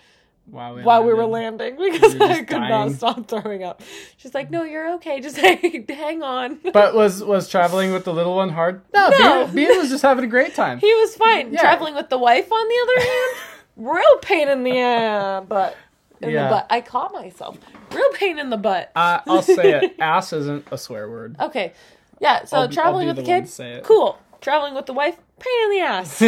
while 0.45 0.75
we, 0.75 0.81
while 0.83 1.03
we 1.03 1.13
were 1.13 1.25
landing 1.25 1.77
because 1.77 2.13
You 2.13 2.19
were 2.19 2.25
I 2.25 2.43
could 2.43 2.59
not 2.61 2.91
stop 2.91 3.27
throwing 3.27 3.63
up. 3.63 3.81
She's 4.17 4.33
like, 4.33 4.51
"No, 4.51 4.63
you're 4.63 4.93
okay. 4.95 5.19
Just 5.21 5.37
hang, 5.45 5.85
hang 5.87 6.21
on." 6.23 6.59
But 6.73 6.93
was 6.95 7.23
was 7.23 7.47
traveling 7.49 7.93
with 7.93 8.03
the 8.05 8.13
little 8.13 8.35
one 8.35 8.49
hard? 8.49 8.81
No, 8.93 9.09
No. 9.09 9.45
Bean, 9.45 9.55
Bean 9.55 9.77
was 9.79 9.89
just 9.89 10.01
having 10.03 10.23
a 10.25 10.27
great 10.27 10.53
time. 10.55 10.79
he 10.79 10.93
was 10.95 11.15
fine. 11.15 11.53
Yeah. 11.53 11.61
Traveling 11.61 11.95
with 11.95 12.09
the 12.09 12.17
wife, 12.17 12.51
on 12.51 12.67
the 12.67 12.79
other 12.83 13.07
hand, 13.07 13.37
real 13.77 14.17
pain 14.21 14.47
in 14.49 14.63
the 14.63 14.79
uh, 14.79 15.41
butt. 15.41 15.75
In 16.21 16.29
Yeah. 16.29 16.43
the 16.45 16.49
butt. 16.55 16.67
I 16.69 16.81
caught 16.81 17.11
myself. 17.13 17.57
Real 17.91 18.11
pain 18.13 18.39
in 18.39 18.49
the 18.49 18.57
butt. 18.57 18.91
Uh, 18.95 19.19
I'll 19.27 19.41
say 19.41 19.71
it. 19.81 19.95
Ass 19.99 20.31
isn't 20.33 20.67
a 20.71 20.77
swear 20.77 21.09
word. 21.09 21.35
Okay. 21.39 21.73
Yeah, 22.21 22.45
so 22.45 22.57
I'll 22.57 22.69
traveling 22.69 23.09
I'll 23.09 23.15
with 23.15 23.17
the 23.17 23.23
the 23.23 23.29
one 23.31 23.39
to 23.39 23.43
kids, 23.45 23.53
say 23.53 23.71
it. 23.73 23.83
cool. 23.83 24.17
Traveling 24.39 24.75
with 24.75 24.85
the 24.85 24.93
wife, 24.93 25.17
pain 25.39 25.63
in 25.65 25.69
the 25.71 25.79
ass. 25.81 26.21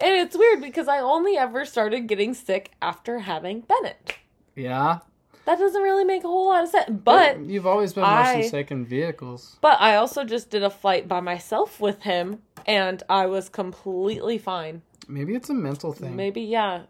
And 0.00 0.14
it's 0.16 0.36
weird 0.36 0.60
because 0.60 0.88
I 0.88 0.98
only 1.00 1.36
ever 1.36 1.64
started 1.64 2.06
getting 2.06 2.34
sick 2.34 2.72
after 2.82 3.20
having 3.20 3.60
Bennett. 3.60 4.16
yeah, 4.56 4.98
That 5.44 5.58
doesn't 5.58 5.82
really 5.82 6.04
make 6.04 6.24
a 6.24 6.28
whole 6.28 6.46
lot 6.48 6.64
of 6.64 6.70
sense. 6.70 6.90
But 6.90 7.40
you've 7.40 7.66
always 7.66 7.92
been 7.92 8.04
I- 8.04 8.34
motion 8.36 8.50
sick 8.50 8.70
in 8.70 8.84
vehicles. 8.84 9.56
but 9.60 9.80
I 9.80 9.96
also 9.96 10.24
just 10.24 10.50
did 10.50 10.62
a 10.62 10.70
flight 10.70 11.08
by 11.08 11.20
myself 11.20 11.80
with 11.80 12.02
him 12.02 12.42
and 12.66 13.02
I 13.08 13.26
was 13.26 13.48
completely 13.48 14.38
fine. 14.38 14.82
Maybe 15.08 15.34
it's 15.34 15.48
a 15.48 15.54
mental 15.54 15.92
thing. 15.92 16.16
Maybe 16.16 16.42
yeah. 16.42 16.82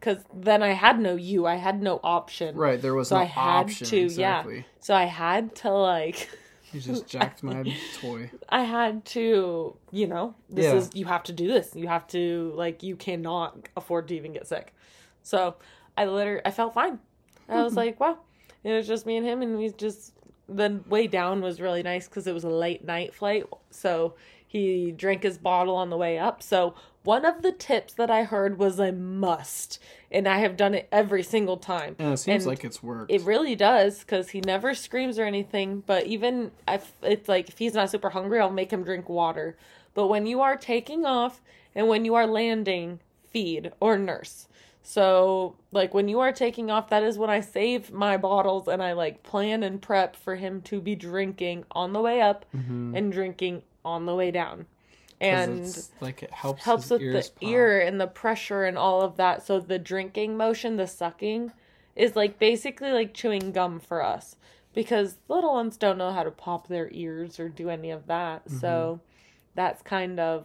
Cuz 0.00 0.18
then 0.34 0.62
I 0.62 0.72
had 0.72 0.98
no 1.00 1.14
you. 1.16 1.46
I 1.46 1.54
had 1.54 1.80
no 1.82 2.00
option. 2.02 2.56
Right, 2.56 2.80
there 2.82 2.94
was 2.94 3.08
So 3.08 3.16
no 3.16 3.22
I 3.22 3.24
had 3.24 3.60
option. 3.66 3.86
to, 3.86 3.96
yeah. 3.98 4.04
exactly. 4.40 4.66
So 4.80 4.94
I 4.94 5.04
had 5.04 5.54
to 5.56 5.70
like 5.72 6.28
You 6.76 6.82
just 6.82 7.06
jacked 7.06 7.42
my 7.42 7.74
toy. 8.00 8.30
I 8.50 8.64
had 8.64 9.06
to, 9.06 9.74
you 9.92 10.06
know, 10.06 10.34
this 10.50 10.66
Yeah. 10.66 10.74
is 10.74 10.90
you 10.92 11.06
have 11.06 11.22
to 11.22 11.32
do 11.32 11.48
this. 11.48 11.74
You 11.74 11.88
have 11.88 12.06
to 12.08 12.52
like 12.54 12.82
you 12.82 12.96
cannot 12.96 13.70
afford 13.78 14.08
to 14.08 14.14
even 14.14 14.34
get 14.34 14.46
sick. 14.46 14.74
So 15.22 15.54
I 15.96 16.04
literally 16.04 16.42
I 16.44 16.50
felt 16.50 16.74
fine. 16.74 16.98
I 17.48 17.62
was 17.62 17.72
hmm. 17.72 17.78
like, 17.78 17.98
wow. 17.98 18.18
It 18.62 18.72
was 18.72 18.86
just 18.86 19.06
me 19.06 19.16
and 19.16 19.24
him 19.26 19.40
and 19.40 19.56
we 19.56 19.70
just 19.70 20.12
the 20.50 20.80
way 20.86 21.06
down 21.06 21.40
was 21.40 21.62
really 21.62 21.82
nice 21.82 22.08
because 22.08 22.26
it 22.26 22.34
was 22.34 22.44
a 22.44 22.50
late 22.50 22.84
night 22.84 23.14
flight. 23.14 23.46
So 23.70 24.14
he 24.56 24.92
drank 24.92 25.22
his 25.22 25.38
bottle 25.38 25.76
on 25.76 25.90
the 25.90 25.96
way 25.96 26.18
up. 26.18 26.42
So 26.42 26.74
one 27.02 27.24
of 27.24 27.42
the 27.42 27.52
tips 27.52 27.92
that 27.94 28.10
I 28.10 28.24
heard 28.24 28.58
was 28.58 28.78
a 28.78 28.90
must, 28.90 29.78
and 30.10 30.26
I 30.26 30.38
have 30.38 30.56
done 30.56 30.74
it 30.74 30.88
every 30.90 31.22
single 31.22 31.56
time. 31.56 31.94
And 31.98 32.14
it 32.14 32.16
seems 32.16 32.44
And 32.44 32.46
like 32.50 32.64
it's 32.64 32.82
worked. 32.82 33.10
It 33.12 33.22
really 33.22 33.54
does 33.54 34.00
because 34.00 34.30
he 34.30 34.40
never 34.40 34.74
screams 34.74 35.18
or 35.18 35.24
anything. 35.24 35.82
But 35.86 36.06
even 36.06 36.50
if 36.66 36.92
it's 37.02 37.28
like 37.28 37.48
if 37.48 37.58
he's 37.58 37.74
not 37.74 37.90
super 37.90 38.10
hungry, 38.10 38.40
I'll 38.40 38.50
make 38.50 38.72
him 38.72 38.82
drink 38.82 39.08
water. 39.08 39.56
But 39.94 40.08
when 40.08 40.26
you 40.26 40.40
are 40.40 40.56
taking 40.56 41.04
off 41.06 41.40
and 41.74 41.86
when 41.88 42.04
you 42.04 42.14
are 42.14 42.26
landing, 42.26 43.00
feed 43.30 43.72
or 43.80 43.98
nurse. 43.98 44.48
So 44.82 45.56
like 45.72 45.94
when 45.94 46.08
you 46.08 46.20
are 46.20 46.32
taking 46.32 46.70
off, 46.70 46.88
that 46.90 47.02
is 47.02 47.18
when 47.18 47.28
I 47.30 47.40
save 47.40 47.92
my 47.92 48.16
bottles 48.16 48.68
and 48.68 48.82
I 48.82 48.92
like 48.92 49.22
plan 49.22 49.62
and 49.62 49.82
prep 49.82 50.14
for 50.16 50.36
him 50.36 50.60
to 50.62 50.80
be 50.80 50.94
drinking 50.94 51.64
on 51.72 51.92
the 51.92 52.00
way 52.00 52.20
up 52.20 52.44
Mhm. 52.54 52.96
and 52.96 53.12
drinking 53.12 53.62
on 53.86 54.04
the 54.04 54.14
way 54.14 54.30
down 54.30 54.66
And 55.20 55.88
like 56.00 56.22
it 56.22 56.30
helps 56.30 56.64
helps 56.64 56.90
with 56.90 57.00
the 57.00 57.22
pop. 57.22 57.48
ear 57.48 57.80
and 57.80 58.00
the 58.00 58.06
pressure 58.06 58.64
and 58.64 58.76
all 58.76 59.00
of 59.00 59.16
that. 59.16 59.46
So 59.46 59.60
the 59.60 59.78
drinking 59.78 60.36
motion, 60.36 60.76
the 60.76 60.86
sucking, 60.86 61.52
is 61.94 62.14
like 62.14 62.38
basically 62.38 62.90
like 62.92 63.14
chewing 63.14 63.52
gum 63.52 63.80
for 63.80 64.02
us 64.02 64.36
because 64.74 65.16
little 65.28 65.54
ones 65.54 65.78
don't 65.78 65.96
know 65.96 66.12
how 66.12 66.22
to 66.22 66.30
pop 66.30 66.68
their 66.68 66.90
ears 66.92 67.40
or 67.40 67.48
do 67.48 67.70
any 67.70 67.90
of 67.90 68.06
that. 68.08 68.44
Mm-hmm. 68.44 68.58
So 68.58 69.00
that's 69.54 69.80
kind 69.82 70.20
of 70.20 70.44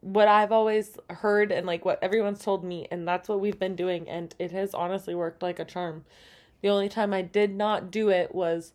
what 0.00 0.26
I've 0.26 0.52
always 0.52 0.96
heard 1.10 1.52
and 1.52 1.66
like 1.66 1.84
what 1.84 2.02
everyone's 2.02 2.42
told 2.42 2.64
me, 2.64 2.88
and 2.90 3.06
that's 3.06 3.28
what 3.28 3.40
we've 3.40 3.58
been 3.58 3.76
doing, 3.76 4.08
and 4.08 4.34
it 4.38 4.52
has 4.52 4.74
honestly 4.74 5.14
worked 5.14 5.42
like 5.42 5.58
a 5.58 5.66
charm. 5.66 6.04
The 6.62 6.70
only 6.70 6.88
time 6.88 7.12
I 7.12 7.22
did 7.22 7.54
not 7.54 7.90
do 7.90 8.08
it 8.08 8.34
was 8.34 8.72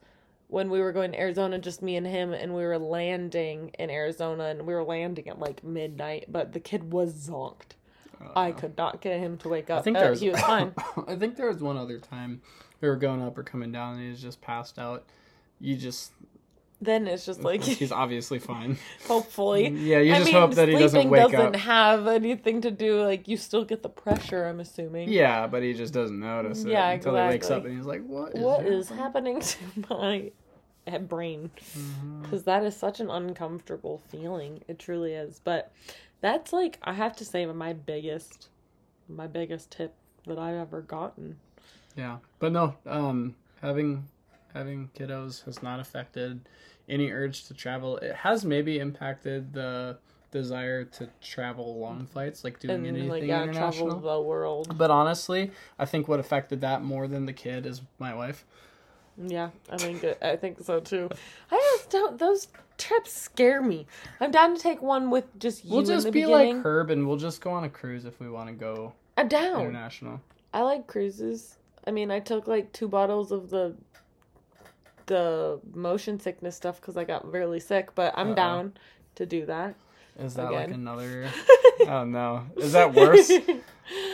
when 0.48 0.70
we 0.70 0.80
were 0.80 0.92
going 0.94 1.12
to 1.12 1.20
Arizona, 1.20 1.60
just 1.60 1.82
me 1.82 1.96
and 1.96 2.08
him, 2.08 2.34
and 2.34 2.54
we 2.56 2.64
were 2.64 2.78
landing 2.78 3.72
in 3.78 3.90
Arizona, 3.90 4.46
and 4.46 4.66
we 4.66 4.74
were 4.74 4.84
landing 4.84 5.28
at 5.28 5.40
like 5.40 5.64
midnight, 5.64 6.26
but 6.30 6.54
the 6.54 6.60
kid 6.60 6.92
was 6.92 7.14
zonked. 7.14 7.76
I 8.36 8.52
could 8.52 8.76
not 8.78 9.00
get 9.02 9.20
him 9.20 9.38
to 9.40 9.50
wake 9.50 9.70
up. 9.70 9.78
Uh, 9.78 9.80
I 9.80 9.84
think 9.84 9.98
Uh, 9.98 10.00
there 10.02 10.10
was, 10.10 10.22
he 10.22 10.30
was 10.30 10.40
fine. 10.42 10.74
I 11.08 11.16
think 11.16 11.36
there 11.36 11.48
was 11.48 11.62
one 11.62 11.78
other 11.78 12.00
time 12.00 12.42
we 12.82 12.88
were 12.88 12.96
going 12.96 13.22
up 13.22 13.38
or 13.38 13.44
coming 13.44 13.72
down 13.72 13.94
and 13.94 14.04
he 14.04 14.10
was 14.10 14.22
just 14.22 14.42
passed 14.42 14.80
out. 14.80 15.04
You 15.60 15.76
just 15.76 16.14
then 16.82 17.08
it's 17.08 17.26
just 17.26 17.42
like 17.42 17.64
he's 17.64 17.92
obviously 18.04 18.40
fine. 18.40 18.78
hopefully. 19.08 19.68
Yeah, 19.70 20.00
you 20.00 20.14
I 20.14 20.18
just 20.20 20.32
mean, 20.32 20.42
hope 20.42 20.54
that 20.56 20.68
he 20.68 20.76
doesn't 20.76 20.90
sleeping 21.02 21.10
wake 21.10 21.22
doesn't 21.32 21.56
up. 21.56 21.62
have 21.62 22.08
anything 22.08 22.62
to 22.62 22.72
do. 22.72 23.02
Like 23.04 23.28
you 23.28 23.38
still 23.38 23.66
get 23.66 23.82
the 23.84 23.90
pressure. 23.90 24.46
I'm 24.46 24.60
assuming. 24.60 25.10
Yeah, 25.10 25.48
but 25.48 25.64
he 25.64 25.74
just 25.74 25.94
doesn't 25.94 26.20
notice 26.20 26.64
it 26.64 26.70
Yeah, 26.70 26.90
until 26.92 27.16
he 27.16 27.22
wakes 27.22 27.50
up 27.50 27.66
and 27.66 27.76
he's 27.76 27.86
like, 27.86 28.04
"What 28.06 28.36
is 28.36 28.42
what 28.42 28.66
is 28.66 28.90
happening?" 28.90 29.40
to 29.42 29.58
my 29.90 30.32
brain 31.02 31.52
because 32.22 32.44
that 32.44 32.64
is 32.64 32.74
such 32.74 33.02
an 33.02 33.10
uncomfortable 33.10 34.02
feeling 34.08 34.64
it 34.70 34.80
truly 34.80 35.12
is 35.12 35.42
but 35.44 35.74
that's 36.22 36.54
like 36.54 36.80
i 36.84 36.94
have 36.94 37.14
to 37.14 37.26
say 37.26 37.46
my 37.46 37.74
biggest 37.74 38.48
my 39.10 39.28
biggest 39.28 39.70
tip 39.70 39.94
that 40.26 40.40
i've 40.40 40.56
ever 40.56 40.82
gotten 40.82 41.36
Yeah, 41.98 42.20
but 42.40 42.54
no, 42.54 42.76
um, 42.86 43.36
having 43.62 44.08
having 44.58 44.90
kiddos 44.98 45.46
has 45.46 45.62
not 45.62 45.80
affected 45.80 46.42
any 46.90 47.12
urge 47.12 47.46
to 47.48 47.54
travel. 47.54 47.98
It 47.98 48.16
has 48.16 48.44
maybe 48.46 48.80
impacted 48.80 49.54
the 49.54 49.98
desire 50.32 50.84
to 50.84 51.10
travel 51.22 51.80
long 51.80 52.06
flights, 52.06 52.44
like 52.44 52.60
doing 52.60 52.76
and 52.76 52.88
anything 52.88 53.10
like 53.10 53.24
yeah 53.24 53.44
international. 53.44 54.00
the 54.00 54.22
world 54.22 54.78
But 54.78 54.92
honestly, 54.92 55.52
I 55.80 55.86
think 55.86 56.08
what 56.08 56.20
affected 56.20 56.62
that 56.62 56.84
more 56.84 57.08
than 57.08 57.26
the 57.26 57.34
kid 57.34 57.66
is 57.66 57.82
my 58.00 58.14
wife. 58.14 58.46
yeah 59.18 59.50
i 59.72 59.78
think 59.78 60.06
i 60.22 60.36
think 60.36 60.60
so 60.64 60.80
too 60.80 61.10
i 61.52 61.56
just 61.78 61.90
don't 61.90 62.20
those 62.20 62.50
trips 62.78 63.12
scare 63.12 63.64
me 63.64 63.88
i'm 64.22 64.30
down 64.30 64.56
to 64.56 64.62
take 64.62 64.80
one 64.80 65.10
with 65.10 65.26
just 65.40 65.66
you 65.66 65.72
We'll 65.72 65.82
just 65.84 66.06
be 66.06 66.22
beginning 66.22 66.58
like 66.58 66.64
Herb, 66.66 66.92
and 66.92 67.08
we'll 67.08 67.18
just 67.18 67.42
go 67.42 67.50
on 67.50 67.64
a 67.64 67.70
cruise 67.70 68.06
if 68.06 68.20
we 68.20 68.30
want 68.30 68.48
to 68.50 68.54
go 68.54 68.94
i'm 69.18 69.28
down 69.28 69.60
international. 69.62 70.22
I 70.54 70.62
like 70.62 70.86
cruises. 70.88 71.58
I 71.88 71.92
mean, 71.92 72.12
I 72.12 72.20
took 72.20 72.48
like 72.48 72.72
two 72.74 72.88
bottles 72.88 73.32
of 73.32 73.50
the 73.50 73.76
the 75.08 75.60
motion 75.74 76.20
sickness 76.20 76.56
stuff 76.56 76.80
because 76.80 76.96
I 76.98 77.04
got 77.04 77.30
really 77.30 77.60
sick, 77.60 77.96
but 77.96 78.14
I'm 78.16 78.30
Uh-oh. 78.30 78.36
down 78.36 78.74
to 79.16 79.26
do 79.26 79.46
that. 79.48 79.76
Is 80.20 80.36
that 80.36 80.52
like 80.52 80.70
another? 80.72 81.30
oh 81.88 82.04
no, 82.06 82.46
is 82.56 82.72
that 82.74 82.94
worse? 82.94 83.32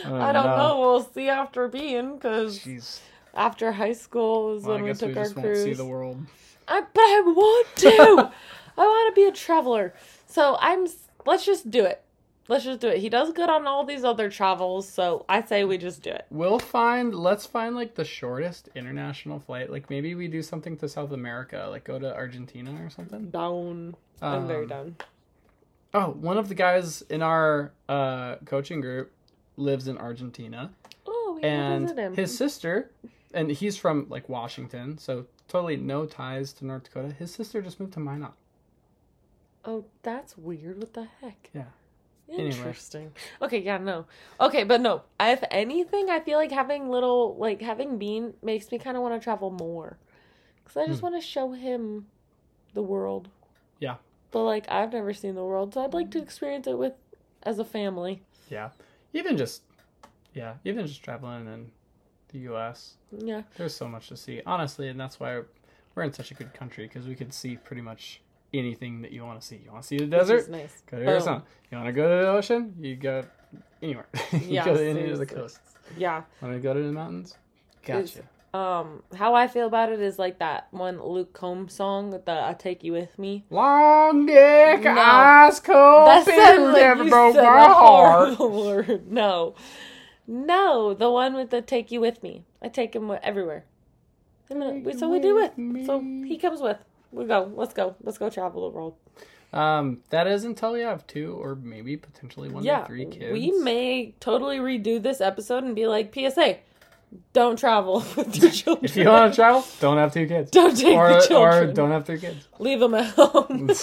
Oh, 0.06 0.14
I 0.14 0.30
don't 0.32 0.46
no. 0.46 0.56
know. 0.56 0.80
We'll 0.80 1.02
see 1.02 1.28
after 1.28 1.66
being 1.66 2.14
because 2.14 2.64
after 3.34 3.72
high 3.72 3.94
school 3.94 4.56
is 4.56 4.62
Well, 4.62 4.74
I 4.76 4.82
when 4.82 4.84
we 4.84 4.94
took 4.94 5.14
we 5.16 5.18
our 5.20 5.28
cruise. 5.30 5.64
see 5.64 5.72
the 5.72 5.84
world. 5.84 6.24
I, 6.68 6.80
but 6.82 7.00
I 7.00 7.22
want 7.26 7.66
to. 7.78 7.88
I 8.78 8.82
want 8.86 9.12
to 9.14 9.20
be 9.20 9.26
a 9.26 9.32
traveler. 9.32 9.92
So 10.28 10.56
I'm. 10.60 10.86
Let's 11.26 11.44
just 11.44 11.72
do 11.72 11.84
it. 11.84 12.03
Let's 12.46 12.64
just 12.64 12.80
do 12.80 12.88
it. 12.88 12.98
He 12.98 13.08
does 13.08 13.32
good 13.32 13.48
on 13.48 13.66
all 13.66 13.84
these 13.86 14.04
other 14.04 14.28
travels, 14.28 14.86
so 14.86 15.24
I 15.30 15.42
say 15.42 15.64
we 15.64 15.78
just 15.78 16.02
do 16.02 16.10
it. 16.10 16.26
We'll 16.30 16.58
find. 16.58 17.14
Let's 17.14 17.46
find 17.46 17.74
like 17.74 17.94
the 17.94 18.04
shortest 18.04 18.68
international 18.74 19.40
flight. 19.40 19.70
Like 19.70 19.88
maybe 19.88 20.14
we 20.14 20.28
do 20.28 20.42
something 20.42 20.76
to 20.78 20.88
South 20.88 21.12
America, 21.12 21.66
like 21.70 21.84
go 21.84 21.98
to 21.98 22.14
Argentina 22.14 22.78
or 22.84 22.90
something. 22.90 23.30
Down. 23.30 23.94
I'm 24.20 24.46
very 24.46 24.64
Um, 24.64 24.68
down. 24.68 24.96
Oh, 25.94 26.10
one 26.10 26.36
of 26.36 26.48
the 26.48 26.54
guys 26.54 27.02
in 27.02 27.22
our 27.22 27.72
uh, 27.88 28.36
coaching 28.44 28.80
group 28.82 29.10
lives 29.56 29.86
in 29.88 29.96
Argentina, 29.96 30.70
Oh, 31.06 31.32
we 31.36 31.40
can 31.42 31.82
visit 31.82 31.98
him. 31.98 32.06
and 32.08 32.16
his 32.16 32.36
sister, 32.36 32.90
and 33.32 33.50
he's 33.50 33.76
from 33.76 34.06
like 34.10 34.28
Washington, 34.28 34.98
so 34.98 35.24
totally 35.48 35.76
no 35.76 36.04
ties 36.04 36.52
to 36.54 36.66
North 36.66 36.84
Dakota. 36.84 37.08
His 37.12 37.32
sister 37.32 37.62
just 37.62 37.78
moved 37.80 37.92
to 37.94 38.00
Minot. 38.00 38.32
Oh, 39.64 39.84
that's 40.02 40.36
weird. 40.36 40.78
What 40.78 40.92
the 40.94 41.06
heck? 41.22 41.48
Yeah. 41.54 41.64
Anyway. 42.32 42.48
Interesting. 42.50 43.12
Okay, 43.42 43.58
yeah, 43.58 43.78
no. 43.78 44.06
Okay, 44.40 44.64
but 44.64 44.80
no. 44.80 45.02
If 45.20 45.44
anything, 45.50 46.10
I 46.10 46.20
feel 46.20 46.38
like 46.38 46.50
having 46.50 46.88
little, 46.88 47.36
like 47.36 47.60
having 47.60 47.98
Bean 47.98 48.34
makes 48.42 48.70
me 48.72 48.78
kind 48.78 48.96
of 48.96 49.02
want 49.02 49.14
to 49.14 49.22
travel 49.22 49.50
more, 49.50 49.98
because 50.62 50.76
I 50.76 50.86
just 50.86 51.00
Hmm. 51.00 51.06
want 51.06 51.22
to 51.22 51.26
show 51.26 51.52
him 51.52 52.06
the 52.72 52.82
world. 52.82 53.28
Yeah. 53.78 53.96
But 54.30 54.42
like, 54.44 54.70
I've 54.70 54.92
never 54.92 55.12
seen 55.14 55.34
the 55.34 55.44
world, 55.44 55.74
so 55.74 55.84
I'd 55.84 55.94
like 55.94 56.10
to 56.12 56.22
experience 56.22 56.66
it 56.66 56.76
with 56.78 56.94
as 57.44 57.58
a 57.58 57.64
family. 57.64 58.22
Yeah, 58.50 58.70
even 59.12 59.36
just 59.36 59.62
yeah, 60.32 60.54
even 60.64 60.86
just 60.86 61.04
traveling 61.04 61.46
in 61.46 61.70
the 62.28 62.38
U.S. 62.50 62.94
Yeah. 63.16 63.42
There's 63.56 63.74
so 63.76 63.86
much 63.86 64.08
to 64.08 64.16
see, 64.16 64.42
honestly, 64.44 64.88
and 64.88 64.98
that's 64.98 65.20
why 65.20 65.42
we're 65.94 66.02
in 66.02 66.12
such 66.12 66.32
a 66.32 66.34
good 66.34 66.52
country 66.52 66.86
because 66.88 67.06
we 67.06 67.14
could 67.14 67.32
see 67.32 67.56
pretty 67.56 67.82
much 67.82 68.20
anything 68.54 69.02
that 69.02 69.12
you 69.12 69.24
want 69.24 69.40
to 69.40 69.46
see. 69.46 69.60
You 69.64 69.70
want 69.72 69.82
to 69.82 69.88
see 69.88 69.96
the 69.98 70.06
desert? 70.06 70.48
nice. 70.50 70.82
Go 70.90 70.98
to. 70.98 71.06
Arizona. 71.06 71.42
You 71.70 71.76
want 71.78 71.88
to 71.88 71.92
go 71.92 72.02
to 72.08 72.22
the 72.24 72.28
ocean? 72.30 72.74
You 72.80 72.96
go 72.96 73.24
anywhere. 73.82 74.06
you 74.32 74.38
Yeah, 74.40 74.64
go 74.64 74.74
to 74.76 74.88
any 74.88 75.10
of 75.10 75.18
the 75.18 75.26
coasts. 75.26 75.58
Yeah. 75.96 76.22
Want 76.40 76.54
to 76.54 76.60
go 76.60 76.72
to 76.74 76.82
the 76.82 76.92
mountains? 76.92 77.36
Gotcha. 77.84 78.22
Um, 78.54 79.02
how 79.16 79.34
I 79.34 79.48
feel 79.48 79.66
about 79.66 79.90
it 79.90 80.00
is 80.00 80.16
like 80.16 80.38
that 80.38 80.68
one 80.70 81.02
Luke 81.02 81.32
Combs 81.32 81.74
song, 81.74 82.10
the 82.10 82.22
"I 82.28 82.52
Take 82.54 82.84
You 82.84 82.92
With 82.92 83.18
Me." 83.18 83.44
Long 83.50 84.26
dick, 84.26 84.82
No. 84.84 84.94
ice 84.96 85.58
cold, 85.58 86.06
That 86.06 86.24
sounded 86.24 86.66
like 86.68 86.76
never 86.76 87.04
broke 87.08 87.34
my 87.34 87.42
heart. 87.66 88.38
word. 88.38 89.10
No, 89.10 89.56
no, 90.28 90.94
the 90.94 91.10
one 91.10 91.34
with 91.34 91.50
the 91.50 91.62
"Take 91.62 91.90
You 91.90 92.00
With 92.00 92.22
Me." 92.22 92.44
I 92.62 92.68
take 92.68 92.94
him 92.94 93.10
everywhere. 93.24 93.64
I 94.50 94.54
mean, 94.54 94.84
Take 94.84 94.98
so 95.00 95.08
we 95.08 95.18
do 95.18 95.38
it. 95.38 95.52
with 95.58 95.86
So 95.86 95.98
he 96.00 96.38
comes 96.38 96.60
with. 96.62 96.78
We 97.14 97.26
go. 97.26 97.50
Let's 97.54 97.72
go. 97.74 97.94
Let's 98.02 98.18
go 98.18 98.28
travel 98.28 98.68
the 98.68 98.76
world. 98.76 98.96
Um, 99.52 100.00
that 100.10 100.26
is 100.26 100.44
until 100.44 100.72
we 100.72 100.80
have 100.80 101.06
two 101.06 101.38
or 101.40 101.54
maybe 101.54 101.96
potentially 101.96 102.48
one 102.48 102.64
yeah, 102.64 102.80
to 102.80 102.86
three 102.86 103.06
kids. 103.06 103.32
we 103.32 103.52
may 103.52 104.12
totally 104.18 104.58
redo 104.58 105.00
this 105.00 105.20
episode 105.20 105.62
and 105.62 105.76
be 105.76 105.86
like, 105.86 106.12
PSA: 106.12 106.56
Don't 107.32 107.56
travel 107.56 108.00
with 108.16 108.36
your 108.36 108.50
children. 108.50 108.84
If 108.84 108.96
you 108.96 109.08
want 109.08 109.32
to 109.32 109.36
travel, 109.36 109.64
don't 109.78 109.96
have 109.98 110.12
two 110.12 110.26
kids. 110.26 110.50
don't 110.50 110.76
take 110.76 110.96
or, 110.96 111.08
the 111.08 111.36
or 111.36 111.66
don't 111.66 111.92
have 111.92 112.04
three 112.04 112.18
kids. 112.18 112.48
leave 112.58 112.80
them 112.80 112.94
at 112.94 113.14
home. 113.14 113.70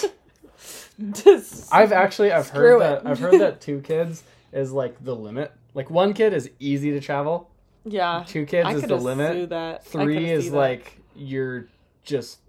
Just 1.12 1.72
I've 1.72 1.90
actually 1.92 2.32
I've 2.32 2.50
heard 2.50 2.76
it. 2.76 2.78
that 2.80 3.06
I've 3.06 3.18
heard 3.18 3.40
that 3.40 3.62
two 3.62 3.80
kids 3.80 4.22
is 4.52 4.72
like 4.72 5.02
the 5.02 5.16
limit. 5.16 5.52
Like 5.72 5.88
one 5.88 6.12
kid 6.12 6.34
is 6.34 6.50
easy 6.60 6.90
to 6.90 7.00
travel. 7.00 7.50
yeah. 7.84 8.24
Two 8.26 8.44
kids 8.44 8.68
I 8.68 8.74
is 8.74 8.82
the 8.82 8.96
limit. 8.96 9.48
That. 9.48 9.86
Three 9.86 10.30
is 10.30 10.50
that. 10.50 10.56
like 10.56 10.98
you're 11.16 11.66
just 12.04 12.40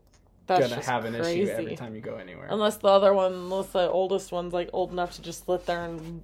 That's 0.45 0.67
gonna 0.69 0.81
have 0.83 1.05
an 1.05 1.13
crazy. 1.15 1.43
issue 1.43 1.51
every 1.51 1.75
time 1.75 1.95
you 1.95 2.01
go 2.01 2.15
anywhere. 2.15 2.47
Unless 2.49 2.77
the 2.77 2.87
other 2.89 3.13
one, 3.13 3.31
unless 3.33 3.67
the 3.67 3.89
oldest 3.89 4.31
one's 4.31 4.53
like 4.53 4.69
old 4.73 4.91
enough 4.91 5.13
to 5.15 5.21
just 5.21 5.45
sit 5.45 5.65
there 5.65 5.85
and, 5.85 6.21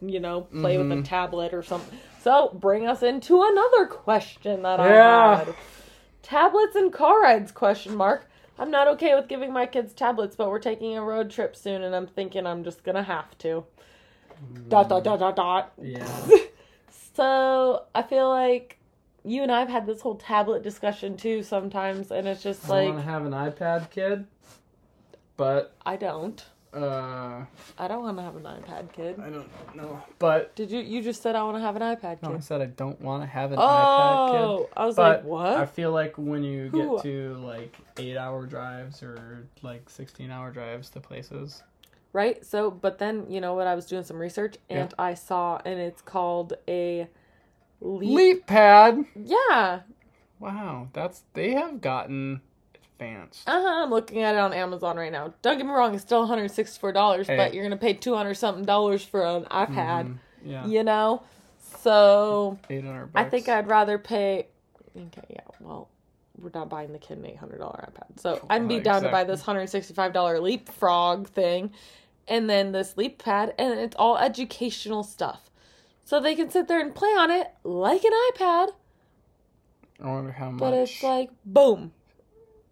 you 0.00 0.20
know, 0.20 0.42
play 0.42 0.76
with 0.76 0.92
a 0.92 0.96
Mhm. 0.96 1.04
tablet 1.04 1.54
or 1.54 1.62
something. 1.62 1.98
So, 2.20 2.50
bring 2.54 2.86
us 2.86 3.02
into 3.02 3.42
another 3.42 3.86
question 3.86 4.62
that 4.62 4.78
Yeah. 4.78 5.18
I 5.30 5.34
had. 5.36 5.54
Tablets 6.22 6.76
and 6.76 6.92
car 6.92 7.20
rides? 7.22 7.50
Question 7.50 7.96
mark. 7.96 8.28
I'm 8.58 8.70
not 8.70 8.86
okay 8.88 9.14
with 9.14 9.26
giving 9.28 9.52
my 9.52 9.66
kids 9.66 9.92
tablets, 9.94 10.36
but 10.36 10.48
we're 10.50 10.58
taking 10.58 10.96
a 10.96 11.02
road 11.02 11.30
trip 11.30 11.56
soon, 11.56 11.82
and 11.82 11.96
I'm 11.96 12.06
thinking 12.06 12.46
I'm 12.46 12.62
just 12.64 12.84
gonna 12.84 13.02
have 13.02 13.36
to. 13.38 13.64
Dot 14.68 14.88
dot 14.88 15.02
dot 15.04 15.18
dot 15.18 15.36
dot. 15.36 15.72
Yeah. 15.80 16.06
So 17.14 17.84
I 17.94 18.02
feel 18.02 18.28
like 18.30 18.78
you 19.24 19.42
and 19.42 19.52
I've 19.52 19.68
had 19.68 19.86
this 19.86 20.00
whole 20.00 20.16
tablet 20.16 20.62
discussion 20.62 21.16
too 21.16 21.42
sometimes, 21.42 22.10
and 22.10 22.26
it's 22.26 22.42
just 22.42 22.66
I 22.66 22.68
like 22.68 22.88
want 22.94 22.98
to 22.98 23.04
have 23.10 23.24
an 23.26 23.32
iPad, 23.32 23.90
kid, 23.90 24.26
but 25.36 25.74
I 25.84 25.96
don't. 25.96 26.44
uh, 26.74 27.44
I 27.78 27.86
don't 27.88 28.02
want 28.02 28.16
to 28.16 28.22
have 28.22 28.34
an 28.36 28.42
iPad, 28.44 28.92
kid. 28.92 29.20
I 29.20 29.28
don't 29.30 29.48
know. 29.76 30.02
But 30.18 30.54
Did 30.56 30.70
you? 30.70 30.80
You 30.80 31.02
just 31.02 31.22
said 31.22 31.36
I 31.36 31.42
want 31.44 31.56
to 31.56 31.60
have 31.60 31.76
an 31.76 31.82
iPad, 31.82 32.22
no, 32.22 32.34
I 32.34 32.40
said 32.40 32.60
I 32.62 32.66
don't 32.66 33.00
want 33.00 33.22
to 33.22 33.26
have 33.28 33.52
an 33.52 33.58
iPad, 33.58 34.30
kid. 34.30 34.40
Oh, 34.40 34.68
I 34.76 34.86
was 34.86 34.96
But 34.96 35.18
like, 35.18 35.24
what? 35.24 35.56
I 35.56 35.66
feel 35.66 35.92
like 35.92 36.16
when 36.16 36.42
you 36.42 36.68
Who- 36.68 36.94
get 36.96 37.02
to 37.04 37.34
like 37.44 37.76
eight 37.98 38.16
hour 38.16 38.46
drives 38.46 39.02
or 39.02 39.46
like 39.62 39.88
sixteen 39.90 40.30
hour 40.30 40.50
drives 40.50 40.88
to 40.90 41.00
places. 41.00 41.62
Right? 42.14 42.44
So, 42.44 42.70
but 42.70 42.98
then, 42.98 43.24
you 43.30 43.40
know 43.40 43.54
what? 43.54 43.66
I 43.66 43.74
was 43.74 43.86
doing 43.86 44.04
some 44.04 44.18
research 44.18 44.56
and 44.68 44.92
I 44.98 45.14
saw, 45.14 45.60
and 45.64 45.80
it's 45.80 46.02
called 46.02 46.52
a 46.68 47.08
leap. 47.82 48.16
Leap 48.16 48.46
pad. 48.46 49.04
Yeah. 49.14 49.80
Wow, 50.38 50.88
that's 50.92 51.22
they 51.34 51.52
have 51.52 51.80
gotten 51.80 52.40
advanced. 52.74 53.48
Uh 53.48 53.60
huh. 53.60 53.82
I'm 53.84 53.90
looking 53.90 54.22
at 54.22 54.34
it 54.34 54.38
on 54.38 54.52
Amazon 54.52 54.96
right 54.96 55.12
now. 55.12 55.34
Don't 55.42 55.56
get 55.56 55.66
me 55.66 55.72
wrong, 55.72 55.94
it's 55.94 56.02
still 56.02 56.26
$164, 56.26 57.26
Hey. 57.26 57.36
but 57.36 57.54
you're 57.54 57.68
to 57.68 57.76
pay 57.76 57.92
200 57.94 58.34
something 58.34 58.64
dollars 58.64 59.04
for 59.04 59.24
an 59.24 59.44
iPad, 59.44 60.06
Mhm, 60.06 60.18
Yeah, 60.44 60.66
you 60.66 60.82
know? 60.84 61.22
So, 61.80 62.58
eight 62.70 62.84
hundred. 62.84 63.10
I 63.14 63.24
think 63.24 63.48
I'd 63.48 63.66
rather 63.68 63.98
pay. 63.98 64.46
Okay, 64.96 65.22
yeah, 65.30 65.40
well, 65.60 65.88
we're 66.40 66.50
not 66.54 66.68
buying 66.68 66.92
the 66.92 66.98
kid 66.98 67.18
an 67.18 67.24
$800 67.24 67.58
iPad. 67.60 68.20
So, 68.20 68.44
I'd 68.50 68.68
be 68.68 68.78
down 68.80 69.02
to 69.02 69.08
buy 69.10 69.24
this 69.24 69.42
$165 69.42 70.40
leapfrog 70.42 71.28
thing 71.28 71.72
and 72.28 72.48
then 72.48 72.72
this 72.72 72.96
leap 72.96 73.22
pad, 73.22 73.54
and 73.58 73.78
it's 73.80 73.96
all 73.96 74.16
educational 74.18 75.02
stuff. 75.02 75.50
So 76.04 76.20
they 76.20 76.34
can 76.34 76.50
sit 76.50 76.68
there 76.68 76.80
and 76.80 76.94
play 76.94 77.08
on 77.10 77.30
it 77.30 77.52
like 77.64 78.04
an 78.04 78.12
iPad, 78.32 78.68
I 80.02 80.06
wonder 80.08 80.32
how 80.32 80.50
much. 80.50 80.58
but 80.60 80.74
it's 80.74 81.02
like 81.02 81.30
boom. 81.44 81.92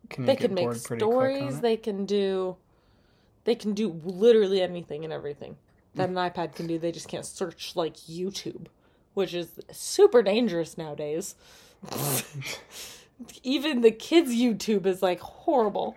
can 0.08 0.26
they 0.26 0.36
can 0.36 0.52
make 0.52 0.64
bored 0.64 0.82
pretty 0.82 1.04
quick 1.04 1.14
on 1.16 1.22
stories 1.50 1.60
they 1.60 1.76
can 1.76 2.04
do 2.06 2.56
they 3.44 3.54
can 3.54 3.72
do 3.72 4.00
literally 4.04 4.60
anything 4.60 5.04
and 5.04 5.12
everything 5.12 5.56
that 5.94 6.08
an 6.08 6.16
ipad 6.16 6.54
can 6.54 6.66
do 6.66 6.78
they 6.78 6.90
just 6.92 7.08
can't 7.08 7.24
search 7.24 7.76
like 7.76 7.96
youtube 7.96 8.66
which 9.14 9.32
is 9.32 9.60
super 9.70 10.22
dangerous 10.22 10.76
nowadays 10.76 11.36
even 13.42 13.80
the 13.80 13.90
kids 13.90 14.30
youtube 14.32 14.86
is 14.86 15.02
like 15.02 15.20
horrible 15.20 15.96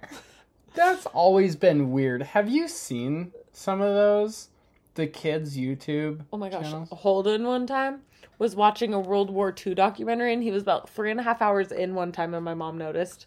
That's 0.75 1.05
always 1.07 1.55
been 1.55 1.91
weird. 1.91 2.23
Have 2.23 2.49
you 2.49 2.67
seen 2.67 3.31
some 3.51 3.79
of 3.79 3.93
those? 3.93 4.49
The 4.95 5.07
kids' 5.07 5.57
YouTube. 5.57 6.21
oh 6.31 6.37
my 6.37 6.49
gosh 6.49 6.65
channels? 6.65 6.89
holden 6.91 7.45
one 7.45 7.65
time 7.67 8.01
was 8.39 8.55
watching 8.55 8.93
a 8.93 8.99
world 8.99 9.29
war 9.29 9.53
ii 9.65 9.73
documentary 9.73 10.33
and 10.33 10.43
he 10.43 10.51
was 10.51 10.61
about 10.63 10.89
three 10.89 11.09
and 11.11 11.19
a 11.19 11.23
half 11.23 11.41
hours 11.41 11.71
in 11.71 11.95
one 11.95 12.11
time 12.11 12.33
and 12.33 12.43
my 12.45 12.53
mom 12.53 12.77
noticed 12.77 13.25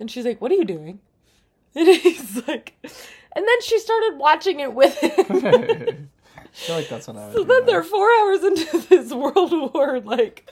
and 0.00 0.10
she's 0.10 0.24
like 0.24 0.40
what 0.40 0.50
are 0.50 0.54
you 0.56 0.64
doing 0.64 0.98
and 1.74 1.86
he's 1.88 2.46
like 2.48 2.74
and 2.82 3.46
then 3.46 3.60
she 3.62 3.78
started 3.78 4.16
watching 4.18 4.60
it 4.60 4.72
with 4.74 4.96
him 4.98 6.08
I 6.36 6.56
feel 6.56 6.76
like 6.76 6.88
that's 6.88 7.08
what 7.08 7.16
I 7.16 7.26
would 7.26 7.34
So 7.34 7.42
do. 7.42 7.48
then 7.48 7.60
now. 7.60 7.66
they're 7.66 7.82
four 7.82 8.08
hours 8.20 8.44
into 8.44 8.78
this 8.88 9.12
World 9.12 9.74
War 9.74 9.98
like 10.00 10.48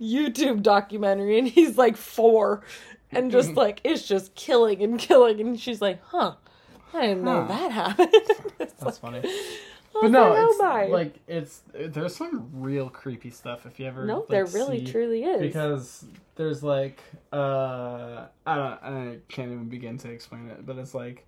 YouTube 0.00 0.62
documentary, 0.62 1.38
and 1.38 1.46
he's 1.46 1.78
like 1.78 1.96
four, 1.96 2.62
and 3.12 3.30
just 3.30 3.54
like 3.54 3.80
it's 3.84 4.06
just 4.08 4.34
killing 4.34 4.82
and 4.82 4.98
killing, 4.98 5.38
and 5.40 5.58
she's 5.60 5.80
like, 5.80 6.02
"Huh, 6.06 6.34
I 6.92 7.02
didn't 7.06 7.22
know 7.22 7.42
Huh. 7.42 7.46
that 7.58 7.70
happened." 7.70 8.08
It's 8.58 8.72
That's 8.72 8.82
like- 8.84 8.94
funny. 9.22 9.32
But 10.02 10.10
no, 10.10 10.28
like, 10.30 10.38
oh 10.38 10.48
it's 10.50 10.58
my. 10.60 10.84
like 10.86 11.14
it's 11.28 11.62
there's 11.74 12.14
some 12.16 12.48
real 12.52 12.88
creepy 12.88 13.30
stuff 13.30 13.66
if 13.66 13.78
you 13.80 13.86
ever 13.86 14.04
no, 14.04 14.20
like, 14.20 14.28
there 14.28 14.44
really 14.46 14.84
see- 14.84 14.92
truly 14.92 15.24
is. 15.24 15.40
because 15.40 16.04
there's 16.36 16.62
like 16.62 17.00
uh 17.32 18.26
I 18.46 18.54
don't 18.56 18.82
I 18.82 19.18
can't 19.28 19.52
even 19.52 19.68
begin 19.68 19.98
to 19.98 20.10
explain 20.10 20.48
it, 20.48 20.64
but 20.66 20.76
it's 20.78 20.94
like 20.94 21.24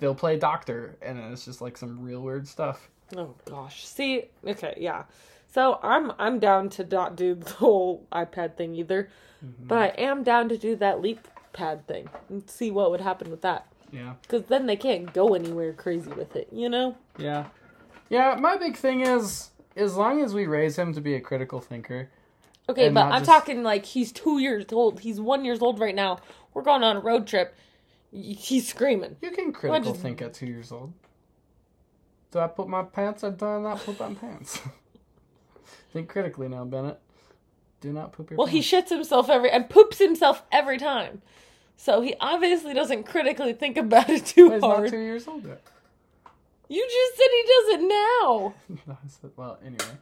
they'll 0.00 0.14
play 0.14 0.38
doctor 0.38 0.96
and 1.02 1.18
it's 1.32 1.44
just 1.44 1.60
like 1.60 1.76
some 1.76 2.00
real 2.02 2.20
weird 2.22 2.46
stuff. 2.46 2.88
Oh 3.16 3.34
gosh. 3.44 3.86
See, 3.86 4.24
okay, 4.46 4.74
yeah. 4.78 5.04
So 5.52 5.78
I'm 5.82 6.12
I'm 6.18 6.38
down 6.38 6.68
to 6.70 6.84
not 6.84 7.16
do 7.16 7.34
the 7.34 7.50
whole 7.50 8.06
iPad 8.12 8.56
thing 8.56 8.74
either, 8.74 9.08
Mm-hmm. 9.44 9.66
but 9.68 9.78
I 9.78 9.86
am 9.98 10.22
down 10.22 10.48
to 10.48 10.56
do 10.56 10.76
that 10.76 11.02
leap 11.02 11.28
pad 11.52 11.86
thing 11.86 12.08
and 12.30 12.48
see 12.48 12.70
what 12.70 12.90
would 12.90 13.02
happen 13.02 13.30
with 13.30 13.42
that. 13.42 13.66
Yeah. 13.92 14.14
Because 14.22 14.44
then 14.44 14.64
they 14.66 14.76
can't 14.76 15.12
go 15.12 15.34
anywhere 15.34 15.74
crazy 15.74 16.10
with 16.10 16.34
it, 16.36 16.48
you 16.50 16.70
know? 16.70 16.96
Yeah. 17.18 17.44
Yeah, 18.08 18.36
my 18.40 18.56
big 18.56 18.76
thing 18.76 19.00
is 19.00 19.50
as 19.76 19.96
long 19.96 20.22
as 20.22 20.32
we 20.34 20.46
raise 20.46 20.78
him 20.78 20.92
to 20.94 21.00
be 21.00 21.14
a 21.14 21.20
critical 21.20 21.60
thinker. 21.60 22.08
Okay, 22.68 22.88
but 22.88 23.04
I'm 23.06 23.20
just- 23.20 23.26
talking 23.26 23.62
like 23.62 23.84
he's 23.84 24.12
two 24.12 24.38
years 24.38 24.66
old. 24.72 25.00
He's 25.00 25.20
one 25.20 25.44
years 25.44 25.60
old 25.60 25.78
right 25.78 25.94
now. 25.94 26.18
We're 26.54 26.62
going 26.62 26.82
on 26.82 26.96
a 26.96 27.00
road 27.00 27.26
trip. 27.26 27.54
He's 28.12 28.68
screaming. 28.68 29.16
You 29.20 29.30
can 29.30 29.52
critical 29.52 29.92
just- 29.92 30.02
think 30.02 30.22
at 30.22 30.34
two 30.34 30.46
years 30.46 30.72
old. 30.72 30.92
Do 32.32 32.40
I 32.40 32.48
put 32.48 32.68
my 32.68 32.82
pants 32.82 33.22
or 33.24 33.30
do 33.30 33.46
I 33.46 33.60
not 33.60 33.78
put 33.80 33.98
my 34.00 34.12
pants? 34.14 34.60
think 35.92 36.08
critically 36.08 36.48
now, 36.48 36.64
Bennett. 36.64 36.98
Do 37.80 37.92
not 37.92 38.12
poop 38.12 38.30
your 38.30 38.38
Well, 38.38 38.46
he 38.46 38.60
shits 38.60 38.88
himself 38.88 39.28
every 39.30 39.50
and 39.50 39.68
poops 39.68 39.98
himself 39.98 40.42
every 40.50 40.78
time. 40.78 41.22
So 41.76 42.00
he 42.00 42.14
obviously 42.20 42.74
doesn't 42.74 43.04
critically 43.04 43.52
think 43.52 43.76
about 43.76 44.08
it 44.08 44.26
too 44.26 44.48
Well, 44.48 44.54
he's 44.54 44.62
not 44.82 44.88
two 44.88 44.98
years 44.98 45.28
old 45.28 45.46
yet. 45.46 45.62
You 46.68 46.84
just 46.84 47.16
said 47.16 47.26
he 47.32 47.42
does 47.42 47.68
it 47.74 47.88
now. 47.88 48.54
No, 48.86 48.96
said- 49.08 49.30
well, 49.36 49.58
anyway. 49.64 49.96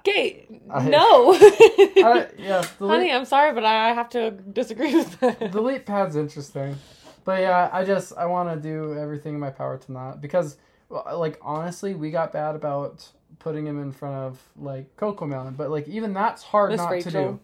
Okay, 0.00 0.46
I- 0.70 0.88
no. 0.88 1.32
I, 1.34 2.28
yeah, 2.38 2.62
Honey, 2.78 3.10
I'm 3.10 3.24
sorry, 3.24 3.54
but 3.54 3.64
I 3.64 3.92
have 3.94 4.10
to 4.10 4.30
disagree 4.32 4.94
with 4.94 5.18
that. 5.20 5.52
the 5.52 5.60
leap 5.62 5.86
pad's 5.86 6.16
interesting, 6.16 6.76
but 7.24 7.40
yeah, 7.40 7.70
I 7.72 7.84
just 7.84 8.12
I 8.16 8.26
want 8.26 8.50
to 8.50 8.56
do 8.60 8.98
everything 8.98 9.34
in 9.34 9.40
my 9.40 9.50
power 9.50 9.78
to 9.78 9.92
not 9.92 10.20
because, 10.20 10.58
uh, 10.90 11.16
like 11.16 11.38
honestly, 11.40 11.94
we 11.94 12.10
got 12.10 12.32
bad 12.32 12.54
about 12.54 13.08
putting 13.38 13.66
him 13.66 13.80
in 13.80 13.92
front 13.92 14.14
of 14.14 14.42
like 14.56 14.94
CoComelon, 14.96 15.56
but 15.56 15.70
like 15.70 15.88
even 15.88 16.12
that's 16.12 16.42
hard 16.42 16.70
Miss 16.72 16.78
not 16.78 17.00
to 17.00 17.10
do. 17.10 17.40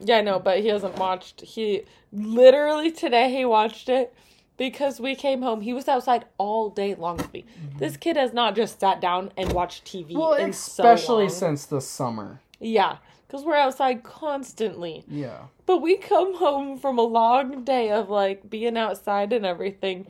Yeah, 0.00 0.18
I 0.18 0.20
know, 0.22 0.40
but 0.40 0.58
he 0.58 0.66
hasn't 0.68 0.98
watched. 0.98 1.40
He 1.42 1.82
literally 2.12 2.90
today 2.90 3.30
he 3.32 3.44
watched 3.44 3.88
it 3.88 4.12
because 4.56 5.00
we 5.00 5.14
came 5.14 5.42
home. 5.42 5.60
He 5.60 5.72
was 5.72 5.88
outside 5.88 6.24
all 6.38 6.70
day 6.70 6.94
long 6.94 7.18
with 7.18 7.32
me. 7.32 7.44
This 7.78 7.96
kid 7.96 8.16
has 8.16 8.32
not 8.32 8.56
just 8.56 8.80
sat 8.80 9.00
down 9.00 9.32
and 9.36 9.52
watched 9.52 9.84
TV. 9.84 10.08
Mm-hmm. 10.08 10.18
Well, 10.18 10.34
in 10.34 10.50
especially 10.50 11.28
so 11.28 11.34
since 11.34 11.66
the 11.66 11.80
summer. 11.80 12.40
yeah, 12.58 12.98
because 13.26 13.44
we're 13.44 13.56
outside 13.56 14.02
constantly. 14.02 15.04
Yeah. 15.08 15.38
But 15.66 15.78
we 15.78 15.96
come 15.96 16.36
home 16.36 16.78
from 16.78 16.98
a 16.98 17.02
long 17.02 17.64
day 17.64 17.90
of 17.90 18.08
like 18.08 18.48
being 18.48 18.76
outside 18.76 19.32
and 19.32 19.44
everything, 19.44 20.06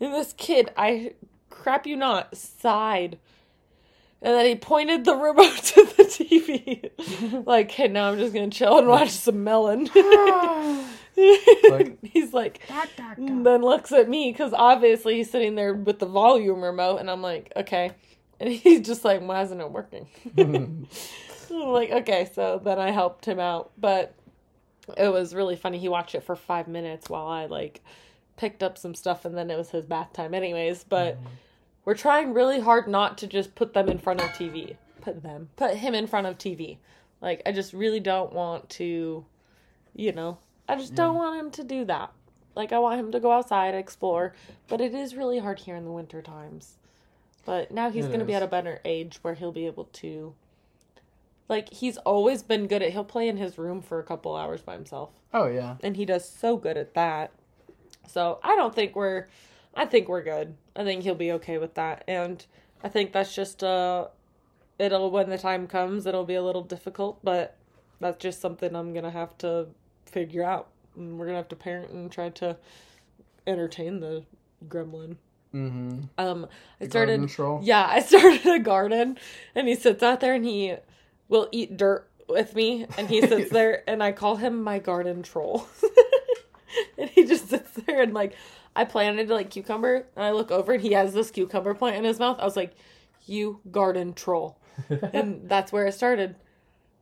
and 0.00 0.12
this 0.14 0.34
kid, 0.36 0.70
I 0.76 1.14
crap 1.50 1.86
you 1.86 1.96
not, 1.96 2.36
sighed. 2.36 3.18
And 4.24 4.34
then 4.34 4.46
he 4.46 4.54
pointed 4.54 5.04
the 5.04 5.16
remote 5.16 5.56
to 5.64 5.84
the 5.96 6.04
TV. 6.04 7.44
like, 7.46 7.70
hey, 7.72 7.88
now 7.88 8.10
I'm 8.10 8.18
just 8.18 8.32
gonna 8.32 8.50
chill 8.50 8.78
and 8.78 8.88
watch 8.88 9.10
some 9.10 9.44
melon. 9.44 9.90
Like- 11.70 11.98
he's 12.02 12.32
like, 12.32 12.60
mm, 12.68 13.44
then 13.44 13.62
looks 13.62 13.92
at 13.92 14.08
me 14.08 14.32
because 14.32 14.52
obviously 14.52 15.16
he's 15.16 15.30
sitting 15.30 15.54
there 15.54 15.74
with 15.74 15.98
the 15.98 16.06
volume 16.06 16.62
remote, 16.62 16.98
and 16.98 17.10
I'm 17.10 17.22
like, 17.22 17.52
okay. 17.56 17.92
And 18.40 18.50
he's 18.52 18.80
just 18.80 19.04
like, 19.04 19.20
why 19.20 19.42
isn't 19.42 19.60
it 19.60 19.70
working? 19.70 20.08
I'm 20.38 20.88
like, 21.50 21.90
okay, 21.90 22.30
so 22.34 22.60
then 22.62 22.78
I 22.78 22.90
helped 22.90 23.24
him 23.24 23.38
out. 23.38 23.72
But 23.78 24.14
it 24.96 25.08
was 25.08 25.34
really 25.34 25.56
funny. 25.56 25.78
He 25.78 25.88
watched 25.88 26.14
it 26.14 26.24
for 26.24 26.34
five 26.34 26.66
minutes 26.66 27.08
while 27.08 27.26
I 27.26 27.46
like 27.46 27.82
picked 28.36 28.62
up 28.62 28.78
some 28.78 28.94
stuff 28.94 29.24
and 29.24 29.36
then 29.36 29.50
it 29.50 29.56
was 29.56 29.70
his 29.70 29.84
bath 29.84 30.12
time 30.12 30.34
anyways. 30.34 30.84
But 30.84 31.16
mm-hmm. 31.16 31.26
we're 31.84 31.94
trying 31.94 32.32
really 32.32 32.58
hard 32.58 32.88
not 32.88 33.18
to 33.18 33.26
just 33.26 33.54
put 33.54 33.74
them 33.74 33.88
in 33.88 33.98
front 33.98 34.22
of 34.22 34.30
TV. 34.30 34.76
Put 35.02 35.22
them. 35.22 35.50
Put 35.56 35.74
him 35.74 35.94
in 35.94 36.06
front 36.06 36.26
of 36.26 36.38
TV. 36.38 36.78
Like 37.20 37.42
I 37.46 37.52
just 37.52 37.72
really 37.72 38.00
don't 38.00 38.32
want 38.32 38.68
to 38.70 39.24
you 39.94 40.12
know, 40.12 40.38
I 40.72 40.76
just 40.76 40.94
don't 40.94 41.16
want 41.16 41.38
him 41.38 41.50
to 41.52 41.64
do 41.64 41.84
that. 41.84 42.12
Like 42.54 42.72
I 42.72 42.78
want 42.78 42.98
him 42.98 43.12
to 43.12 43.20
go 43.20 43.30
outside, 43.32 43.74
explore, 43.74 44.34
but 44.68 44.80
it 44.80 44.94
is 44.94 45.14
really 45.14 45.38
hard 45.38 45.60
here 45.60 45.76
in 45.76 45.84
the 45.84 45.90
winter 45.92 46.22
times. 46.22 46.78
But 47.44 47.70
now 47.70 47.90
he's 47.90 48.06
It 48.06 48.08
going 48.08 48.20
to 48.20 48.24
be 48.26 48.32
is. 48.32 48.36
at 48.36 48.42
a 48.42 48.46
better 48.48 48.80
age 48.84 49.18
where 49.22 49.34
he'll 49.34 49.52
be 49.52 49.66
able 49.66 49.84
to 49.84 50.34
like 51.48 51.72
he's 51.72 51.98
always 51.98 52.42
been 52.42 52.66
good 52.66 52.82
at 52.82 52.92
he'll 52.92 53.04
play 53.04 53.28
in 53.28 53.36
his 53.36 53.58
room 53.58 53.82
for 53.82 53.98
a 53.98 54.02
couple 54.04 54.34
hours 54.36 54.62
by 54.62 54.72
himself 54.72 55.10
oh 55.34 55.46
yeah. 55.46 55.76
and 55.82 55.96
he 55.96 56.06
does 56.06 56.26
so 56.26 56.56
good 56.56 56.76
at 56.76 56.94
that. 56.94 57.32
So 58.06 58.38
I 58.42 58.56
don't 58.56 58.74
think 58.74 58.96
we're 58.96 59.26
I 59.74 59.84
think 59.84 60.08
we're 60.08 60.22
good. 60.22 60.54
I 60.74 60.84
think 60.84 61.02
he'll 61.02 61.14
be 61.14 61.32
okay 61.32 61.58
with 61.58 61.74
that. 61.74 62.04
And 62.08 62.44
I 62.82 62.88
think 62.88 63.12
that's 63.12 63.34
just 63.34 63.62
uh 63.62 64.06
it'll 64.78 65.10
when 65.10 65.28
the 65.28 65.36
time 65.38 65.66
comes 65.66 66.06
it'll 66.06 66.24
be 66.24 66.34
a 66.34 66.42
little 66.42 66.62
difficult, 66.62 67.18
but 67.22 67.58
that's 68.00 68.18
just 68.22 68.40
something 68.40 68.74
I'm 68.74 68.94
gonna 68.94 69.10
have 69.10 69.36
to 69.38 69.68
figure 70.12 70.44
out. 70.44 70.68
And 70.96 71.18
we're 71.18 71.26
gonna 71.26 71.38
have 71.38 71.48
to 71.48 71.56
parent 71.56 71.90
and 71.90 72.12
try 72.12 72.28
to 72.30 72.56
entertain 73.46 74.00
the 74.00 74.24
gremlin. 74.68 75.16
Mm-hmm. 75.54 76.00
Um 76.18 76.46
I 76.80 76.86
Garden 76.86 77.28
started 77.28 77.28
troll. 77.28 77.60
yeah, 77.62 77.86
I 77.88 78.00
started 78.02 78.46
a 78.46 78.58
garden 78.58 79.18
and 79.54 79.68
he 79.68 79.74
sits 79.74 80.02
out 80.02 80.20
there 80.20 80.34
and 80.34 80.44
he 80.44 80.76
will 81.28 81.48
eat 81.52 81.76
dirt 81.76 82.08
with 82.28 82.54
me 82.54 82.86
and 82.96 83.08
he 83.08 83.20
sits 83.20 83.50
there 83.52 83.82
and 83.88 84.02
I 84.02 84.12
call 84.12 84.36
him 84.36 84.62
my 84.62 84.78
garden 84.78 85.22
troll. 85.22 85.66
and 86.98 87.10
he 87.10 87.24
just 87.24 87.48
sits 87.48 87.70
there 87.72 88.02
and 88.02 88.14
like 88.14 88.34
I 88.74 88.84
planted 88.84 89.28
like 89.28 89.50
cucumber 89.50 90.06
and 90.16 90.24
I 90.24 90.30
look 90.32 90.50
over 90.50 90.72
and 90.72 90.82
he 90.82 90.92
has 90.92 91.12
this 91.12 91.30
cucumber 91.30 91.74
plant 91.74 91.96
in 91.96 92.04
his 92.04 92.18
mouth. 92.18 92.38
I 92.38 92.44
was 92.44 92.56
like, 92.56 92.74
"You 93.26 93.60
garden 93.70 94.14
troll." 94.14 94.58
and 94.88 95.48
that's 95.48 95.70
where 95.72 95.86
it 95.86 95.92
started. 95.92 96.36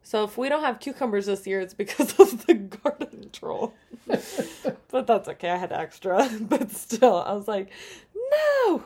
So 0.03 0.25
if 0.25 0.37
we 0.39 0.49
don't 0.49 0.63
have 0.63 0.81
cucumbers 0.81 1.27
this 1.27 1.47
year, 1.47 1.61
it's 1.61 1.75
because 1.75 2.11
of 2.19 2.47
the 2.47 2.55
garden 2.55 3.31
troll. 3.33 3.75
but 4.07 5.07
that's 5.07 5.29
okay. 5.29 5.51
I 5.51 5.57
had 5.57 5.73
extra, 5.73 6.29
but 6.41 6.71
still, 6.71 7.17
I 7.17 7.33
was 7.33 7.49
like, 7.49 7.71
"No." 8.15 8.79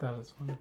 That 0.00 0.14
is 0.20 0.32
funny. 0.38 0.56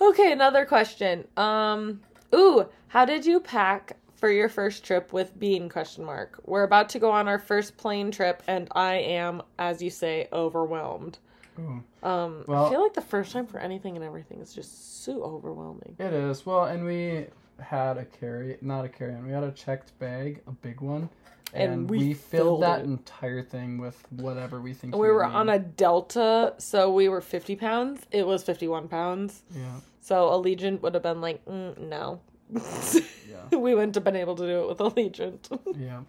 Okay, 0.00 0.32
another 0.32 0.64
question. 0.64 1.26
Um, 1.36 2.00
ooh, 2.34 2.66
how 2.88 3.04
did 3.04 3.26
you 3.26 3.40
pack 3.40 3.96
for 4.16 4.30
your 4.30 4.48
first 4.48 4.84
trip 4.84 5.12
with 5.12 5.38
Bean? 5.38 5.68
Question 5.68 6.04
mark. 6.04 6.40
We're 6.44 6.62
about 6.62 6.88
to 6.90 6.98
go 6.98 7.10
on 7.10 7.28
our 7.28 7.38
first 7.38 7.76
plane 7.76 8.10
trip, 8.10 8.42
and 8.46 8.68
I 8.72 8.94
am, 8.94 9.42
as 9.58 9.82
you 9.82 9.90
say, 9.90 10.28
overwhelmed. 10.32 11.18
Ooh. 11.58 11.82
Um, 12.08 12.44
I 12.48 12.70
feel 12.70 12.82
like 12.82 12.94
the 12.94 13.02
first 13.02 13.32
time 13.32 13.46
for 13.46 13.58
anything 13.58 13.96
and 13.96 14.04
everything 14.04 14.40
is 14.40 14.54
just 14.54 15.04
so 15.04 15.22
overwhelming. 15.22 15.96
It 15.98 16.12
is. 16.12 16.46
Well, 16.46 16.64
and 16.64 16.84
we 16.84 17.26
had 17.60 17.98
a 17.98 18.04
carry, 18.04 18.56
not 18.60 18.84
a 18.84 18.88
carry 18.88 19.14
on. 19.14 19.26
We 19.26 19.32
had 19.32 19.44
a 19.44 19.52
checked 19.52 19.98
bag, 19.98 20.42
a 20.46 20.52
big 20.52 20.80
one. 20.80 21.08
And 21.54 21.72
And, 21.72 21.90
we 21.90 21.98
we, 21.98 22.14
filled 22.14 22.60
filled 22.60 22.62
that 22.62 22.84
entire 22.84 23.42
thing 23.42 23.78
with 23.78 23.96
whatever 24.10 24.60
we 24.60 24.74
think. 24.74 24.94
We 24.94 25.08
were 25.10 25.26
need. 25.26 25.34
on 25.34 25.48
a 25.48 25.58
Delta, 25.58 26.54
so 26.58 26.92
we 26.92 27.08
were 27.08 27.22
50 27.22 27.56
pounds. 27.56 28.02
It 28.10 28.26
was 28.26 28.42
51 28.42 28.88
pounds. 28.88 29.42
Yeah. 29.54 29.80
So 30.00 30.28
Allegiant 30.30 30.82
would 30.82 30.92
have 30.94 31.02
been 31.02 31.20
like, 31.22 31.44
mm, 31.46 31.76
no. 31.78 32.20
Yeah. 32.50 33.00
we 33.58 33.74
wouldn't 33.74 33.94
have 33.94 34.04
been 34.04 34.16
able 34.16 34.36
to 34.36 34.42
do 34.46 34.62
it 34.62 34.68
with 34.68 34.78
Allegiant. 34.78 35.58
Yeah. 35.78 36.00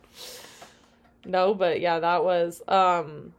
No, 1.25 1.53
but 1.53 1.79
yeah, 1.81 1.99
that 1.99 2.23
was 2.23 2.61
um 2.67 3.33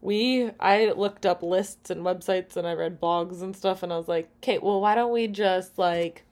we 0.00 0.50
I 0.60 0.92
looked 0.92 1.26
up 1.26 1.42
lists 1.42 1.90
and 1.90 2.02
websites 2.02 2.56
and 2.56 2.66
I 2.66 2.72
read 2.74 3.00
blogs 3.00 3.42
and 3.42 3.56
stuff 3.56 3.82
and 3.82 3.92
I 3.92 3.96
was 3.96 4.08
like, 4.08 4.28
"Okay, 4.42 4.58
well, 4.58 4.80
why 4.80 4.94
don't 4.94 5.12
we 5.12 5.26
just 5.26 5.78
like 5.78 6.24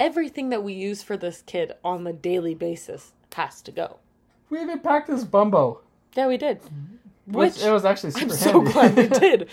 everything 0.00 0.50
that 0.50 0.62
we 0.62 0.72
use 0.72 1.02
for 1.02 1.16
this 1.16 1.42
kid 1.42 1.72
on 1.84 2.04
the 2.04 2.12
daily 2.12 2.54
basis 2.54 3.12
has 3.34 3.60
to 3.62 3.70
go." 3.72 3.98
We 4.50 4.60
even 4.60 4.80
packed 4.80 5.08
this 5.08 5.24
bumbo. 5.24 5.80
Yeah, 6.14 6.26
we 6.28 6.36
did. 6.36 6.60
Which, 7.26 7.54
Which 7.54 7.62
it 7.62 7.70
was 7.70 7.84
actually 7.84 8.12
I'm 8.16 8.28
super 8.30 8.34
so 8.34 8.60
glad 8.60 8.96
we 8.96 9.06
did 9.20 9.48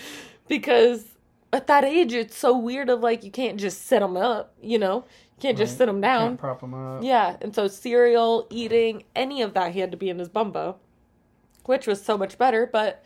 because 0.48 1.04
at 1.52 1.66
that 1.68 1.84
age 1.84 2.12
it's 2.12 2.36
so 2.36 2.56
weird 2.56 2.90
of 2.90 3.00
like 3.00 3.24
you 3.24 3.30
can't 3.30 3.58
just 3.58 3.86
sit 3.86 4.00
them 4.00 4.16
up, 4.16 4.52
you 4.60 4.78
know? 4.78 5.04
You 5.36 5.40
can't 5.42 5.56
just 5.58 5.72
Right. 5.74 5.78
sit 5.78 5.86
them 5.86 6.00
down. 6.00 6.30
Can't 6.30 6.40
prop 6.40 6.60
them 6.60 6.74
up. 6.74 7.02
Yeah, 7.02 7.36
and 7.40 7.54
so 7.54 7.66
cereal, 7.68 8.46
eating, 8.50 9.04
any 9.16 9.40
of 9.40 9.54
that, 9.54 9.72
he 9.72 9.80
had 9.80 9.90
to 9.92 9.96
be 9.96 10.10
in 10.10 10.18
his 10.18 10.28
bumbo, 10.28 10.76
which 11.64 11.86
was 11.86 12.02
so 12.04 12.18
much 12.18 12.36
better, 12.36 12.66
but 12.70 13.02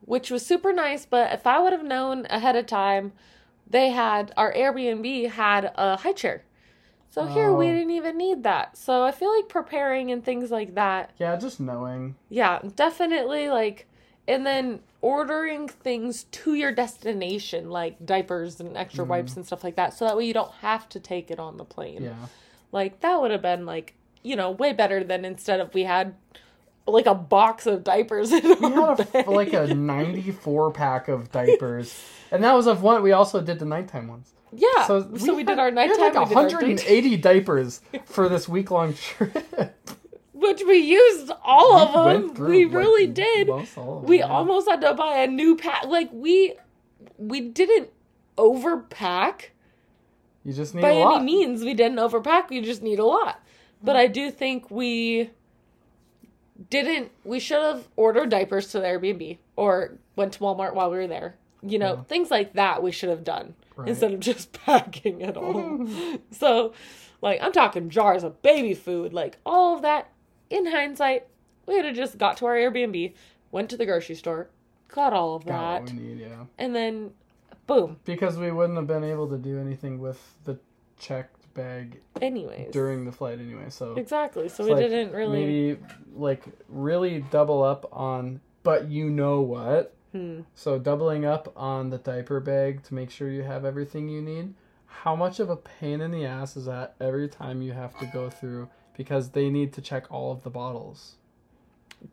which 0.00 0.30
was 0.30 0.46
super 0.46 0.72
nice. 0.72 1.04
But 1.04 1.32
if 1.34 1.46
I 1.46 1.58
would 1.60 1.72
have 1.72 1.84
known 1.84 2.26
ahead 2.30 2.56
of 2.56 2.66
time, 2.66 3.12
they 3.68 3.90
had 3.90 4.32
our 4.36 4.52
Airbnb 4.54 5.30
had 5.32 5.72
a 5.74 5.96
high 5.98 6.12
chair. 6.14 6.44
So 7.10 7.26
here 7.26 7.52
we 7.52 7.68
Oh. 7.68 7.72
didn't 7.72 7.90
even 7.90 8.16
need 8.18 8.42
that. 8.42 8.76
So 8.76 9.02
I 9.02 9.10
feel 9.10 9.34
like 9.34 9.48
preparing 9.48 10.10
and 10.10 10.24
things 10.24 10.50
like 10.50 10.74
that. 10.74 11.10
Yeah, 11.18 11.36
just 11.36 11.58
knowing. 11.58 12.16
Yeah, 12.28 12.60
definitely 12.76 13.48
like 13.48 13.86
and 14.26 14.44
then 14.44 14.80
ordering 15.00 15.68
things 15.68 16.24
to 16.24 16.52
your 16.52 16.70
destination 16.70 17.70
like 17.70 18.04
diapers 18.04 18.60
and 18.60 18.76
extra 18.76 19.02
mm-hmm. 19.02 19.12
wipes 19.12 19.36
and 19.36 19.46
stuff 19.46 19.64
like 19.64 19.76
that 19.76 19.94
so 19.94 20.04
that 20.04 20.16
way 20.16 20.26
you 20.26 20.34
don't 20.34 20.52
have 20.60 20.86
to 20.90 21.00
take 21.00 21.30
it 21.30 21.40
on 21.40 21.56
the 21.56 21.64
plane. 21.64 22.02
Yeah. 22.02 22.26
Like 22.70 23.00
that 23.00 23.20
would 23.20 23.30
have 23.30 23.42
been 23.42 23.64
like, 23.64 23.94
you 24.22 24.36
know, 24.36 24.50
way 24.50 24.72
better 24.74 25.02
than 25.02 25.24
instead 25.24 25.60
of 25.60 25.72
we 25.72 25.84
had 25.84 26.14
like 26.86 27.06
a 27.06 27.14
box 27.14 27.66
of 27.66 27.84
diapers 27.84 28.32
in 28.32 28.42
We 28.60 28.70
had 28.70 29.08
a, 29.26 29.30
like 29.30 29.52
a 29.52 29.74
94 29.74 30.72
pack 30.72 31.08
of 31.08 31.30
diapers. 31.32 31.98
And 32.30 32.44
that 32.44 32.52
was 32.52 32.66
of 32.66 32.82
one. 32.82 33.02
We 33.02 33.12
also 33.12 33.40
did 33.40 33.58
the 33.58 33.64
nighttime 33.64 34.08
ones. 34.08 34.34
Yeah. 34.52 34.86
So, 34.86 35.00
we, 35.34 35.44
did 35.44 35.48
had- 35.50 35.58
our 35.58 35.70
we 35.70 35.76
had 35.76 35.88
nighttime. 35.88 36.14
like 36.14 36.28
we 36.28 36.34
did 36.34 36.36
our 36.36 36.44
180 36.60 37.16
diapers 37.18 37.80
for 38.06 38.28
this 38.28 38.48
week 38.48 38.70
long 38.70 38.94
trip. 38.94 39.74
which 40.34 40.62
we 40.66 40.76
used 40.76 41.32
all 41.42 41.74
We 41.74 42.14
of 42.14 42.22
them. 42.22 42.34
through, 42.34 42.48
We 42.50 42.64
like, 42.66 42.74
really 42.74 43.06
did. 43.08 43.48
most 43.48 43.76
all 43.76 43.98
of 43.98 44.04
We 44.04 44.18
them, 44.18 44.28
yeah. 44.28 44.34
almost 44.36 44.68
had 44.68 44.80
to 44.82 44.94
buy 44.94 45.18
a 45.18 45.26
new 45.26 45.56
pack. 45.56 45.84
Like 45.86 46.10
we, 46.12 46.54
we 47.18 47.40
didn't 47.40 47.90
overpack. 48.36 49.46
You 50.44 50.52
just 50.52 50.74
need 50.74 50.82
by 50.82 50.90
a 50.90 50.98
lot. 51.00 51.16
any 51.16 51.24
means 51.26 51.62
we 51.64 51.74
didn't 51.74 51.98
overpack 51.98 52.48
we 52.50 52.60
just 52.62 52.82
need 52.82 52.98
a 52.98 53.04
lot 53.04 53.42
but 53.82 53.96
i 53.96 54.06
do 54.06 54.30
think 54.30 54.70
we 54.70 55.28
didn't 56.70 57.10
we 57.24 57.38
should 57.38 57.60
have 57.60 57.86
ordered 57.96 58.30
diapers 58.30 58.68
to 58.68 58.80
the 58.80 58.86
airbnb 58.86 59.36
or 59.56 59.98
went 60.16 60.32
to 60.32 60.38
walmart 60.40 60.72
while 60.74 60.90
we 60.90 60.96
were 60.96 61.06
there 61.06 61.34
you 61.62 61.78
know 61.78 61.96
Yeah. 61.96 62.02
things 62.04 62.30
like 62.30 62.54
that 62.54 62.82
we 62.82 62.92
should 62.92 63.10
have 63.10 63.24
done 63.24 63.54
Right. 63.78 63.88
instead 63.88 64.12
of 64.12 64.20
just 64.20 64.52
packing 64.64 65.20
it 65.20 65.36
all 65.36 65.86
so 66.32 66.72
like 67.22 67.40
i'm 67.40 67.52
talking 67.52 67.90
jars 67.90 68.24
of 68.24 68.42
baby 68.42 68.74
food 68.74 69.12
like 69.12 69.38
all 69.46 69.76
of 69.76 69.82
that 69.82 70.10
in 70.50 70.66
hindsight 70.66 71.26
we 71.66 71.76
would 71.76 71.84
have 71.84 71.94
just 71.94 72.18
got 72.18 72.36
to 72.38 72.46
our 72.46 72.56
airbnb 72.56 73.14
went 73.52 73.70
to 73.70 73.76
the 73.76 73.86
grocery 73.86 74.16
store 74.16 74.50
got 74.88 75.12
all 75.12 75.36
of 75.36 75.46
Got 75.46 75.82
what 75.82 75.86
that 75.86 75.94
we 75.94 76.00
need, 76.00 76.18
yeah. 76.18 76.44
and 76.58 76.74
then 76.74 77.12
boom 77.66 77.98
Because 78.04 78.36
we 78.36 78.50
wouldn't 78.50 78.76
have 78.76 78.86
been 78.88 79.04
able 79.04 79.28
to 79.28 79.38
do 79.38 79.58
anything 79.60 80.00
with 80.00 80.20
the 80.44 80.58
checked 80.98 81.38
bag 81.54 82.00
anyways 82.20 82.72
during 82.72 83.04
the 83.04 83.12
flight 83.12 83.38
anyway. 83.38 83.66
So 83.68 83.94
exactly 83.94 84.48
so 84.48 84.64
we 84.64 84.72
like 84.72 84.80
didn't 84.88 85.12
really 85.12 85.44
maybe 85.44 85.80
like 86.14 86.44
really 86.68 87.24
double 87.30 87.62
up 87.62 87.88
on. 87.92 88.40
But 88.62 88.88
you 88.90 89.10
know 89.10 89.40
what? 89.40 89.94
Hmm. 90.18 90.40
So 90.54 90.78
doubling 90.78 91.24
up 91.24 91.52
on 91.56 91.90
the 91.90 91.98
diaper 91.98 92.40
bag 92.40 92.82
to 92.84 92.94
make 92.94 93.10
sure 93.10 93.30
you 93.30 93.42
have 93.42 93.64
everything 93.64 94.08
you 94.08 94.20
need. 94.20 94.54
How 94.86 95.14
much 95.14 95.38
of 95.38 95.48
a 95.50 95.56
pain 95.56 96.00
in 96.00 96.10
the 96.10 96.24
ass 96.24 96.56
is 96.56 96.64
that 96.64 96.94
every 97.00 97.28
time 97.28 97.62
you 97.62 97.72
have 97.72 97.96
to 97.98 98.06
go 98.06 98.28
through 98.30 98.68
because 98.96 99.30
they 99.30 99.48
need 99.48 99.72
to 99.74 99.80
check 99.80 100.10
all 100.10 100.32
of 100.32 100.42
the 100.42 100.50
bottles 100.50 101.14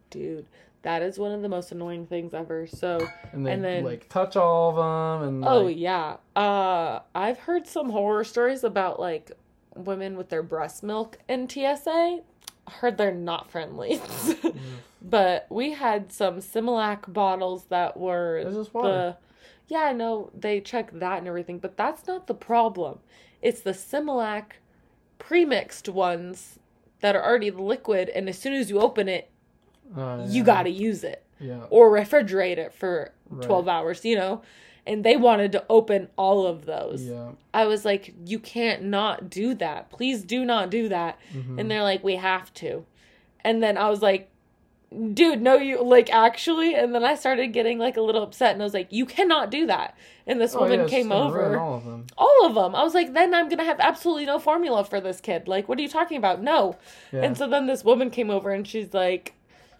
dude 0.09 0.45
that 0.81 1.01
is 1.01 1.17
one 1.17 1.31
of 1.31 1.41
the 1.41 1.49
most 1.49 1.71
annoying 1.71 2.05
things 2.05 2.33
ever 2.33 2.67
so 2.67 2.99
and 3.31 3.45
they 3.45 3.51
And 3.53 3.63
then- 3.63 3.83
like 3.83 4.07
touch 4.09 4.35
all 4.35 4.69
of 4.69 4.75
them 5.19 5.27
and 5.27 5.45
oh 5.45 5.63
like, 5.63 5.77
yeah 5.77 6.17
uh 6.35 6.99
i've 7.13 7.39
heard 7.39 7.67
some 7.67 7.89
horror 7.89 8.23
stories 8.23 8.63
about 8.63 8.99
like 8.99 9.31
women 9.75 10.15
with 10.15 10.29
their 10.29 10.43
breast 10.43 10.83
milk 10.83 11.17
in 11.27 11.47
tsa 11.49 12.21
heard 12.67 12.97
they're 12.97 13.13
not 13.13 13.49
friendly. 13.51 14.01
But 15.07 15.45
we 15.51 15.73
had 15.73 16.11
some 16.11 16.37
similac 16.37 17.13
bottles 17.13 17.65
that 17.65 17.95
were 17.95 18.39
the 18.83 19.17
yeah 19.67 19.83
i 19.83 19.93
know 19.93 20.31
they 20.33 20.59
check 20.61 20.91
that 20.93 21.19
and 21.19 21.27
everything 21.27 21.59
but 21.59 21.77
that's 21.77 22.07
not 22.07 22.25
the 22.27 22.33
problem. 22.33 22.99
It's 23.41 23.61
the 23.61 23.71
similac 23.71 24.53
premixed 25.19 25.89
ones 25.89 26.57
that 27.01 27.15
are 27.15 27.23
already 27.23 27.51
liquid 27.51 28.09
and 28.09 28.27
as 28.27 28.39
soon 28.39 28.53
as 28.53 28.69
you 28.71 28.79
open 28.79 29.07
it 29.07 29.29
Uh, 29.95 30.25
you 30.27 30.43
gotta 30.43 30.71
use 30.71 31.03
it 31.03 31.23
yeah. 31.39 31.65
or 31.69 31.91
refrigerate 31.91 32.57
it 32.57 32.73
for 32.73 33.11
Right. 33.29 33.45
12 33.45 33.67
hours, 33.67 34.05
you 34.05 34.15
know? 34.15 34.41
And 34.87 35.03
they 35.03 35.15
wanted 35.17 35.51
to 35.53 35.63
open 35.69 36.09
all 36.15 36.45
of 36.45 36.65
those. 36.65 37.03
yeah 37.03 37.31
I 37.53 37.65
was 37.65 37.85
like, 37.85 38.13
you 38.25 38.37
can't 38.39 38.83
not 38.83 39.29
do 39.29 39.53
that. 39.55 39.89
Please 39.89 40.23
do 40.23 40.45
not 40.45 40.69
do 40.69 40.89
that. 40.89 41.17
mhm. 41.33 41.59
And 41.59 41.71
they're 41.71 41.83
like, 41.83 42.03
we 42.03 42.15
have 42.17 42.53
to. 42.55 42.85
And 43.43 43.61
then 43.63 43.77
I 43.77 43.89
was 43.89 44.01
like, 44.01 44.29
dude, 45.13 45.41
no, 45.41 45.55
you 45.55 45.83
like 45.83 46.11
actually. 46.13 46.75
And 46.75 46.93
then 46.93 47.03
I 47.03 47.15
started 47.15 47.47
getting 47.47 47.79
like 47.79 47.97
a 47.97 48.01
little 48.01 48.23
upset 48.23 48.53
and 48.53 48.61
I 48.61 48.65
was 48.65 48.73
like, 48.73 48.91
you 48.91 49.05
cannot 49.05 49.49
do 49.51 49.65
that. 49.67 49.97
And 50.27 50.39
this 50.41 50.55
Oh, 50.55 50.61
woman 50.61 50.81
yeah, 50.81 50.87
came 50.87 51.11
over. 51.11 51.57
all 51.57 51.75
of 51.77 51.83
them 51.85 52.05
All 52.17 52.45
of 52.45 52.55
them. 52.55 52.75
I 52.75 52.83
was 52.83 52.93
like, 52.93 53.13
then 53.13 53.33
I'm 53.33 53.47
going 53.47 53.59
to 53.59 53.63
have 53.65 53.79
absolutely 53.79 54.25
no 54.25 54.39
formula 54.39 54.83
for 54.83 54.99
this 54.99 55.19
kid. 55.21 55.47
Like, 55.47 55.67
what 55.69 55.77
are 55.77 55.81
you 55.81 55.89
talking 55.89 56.17
about? 56.17 56.41
No. 56.41 56.77
yeah 57.11 57.21
And 57.23 57.37
so 57.37 57.47
then 57.47 57.67
this 57.67 57.83
woman 57.83 58.09
came 58.09 58.29
over 58.29 58.51
and 58.51 58.67
she's 58.67 58.93
like, 58.93 59.33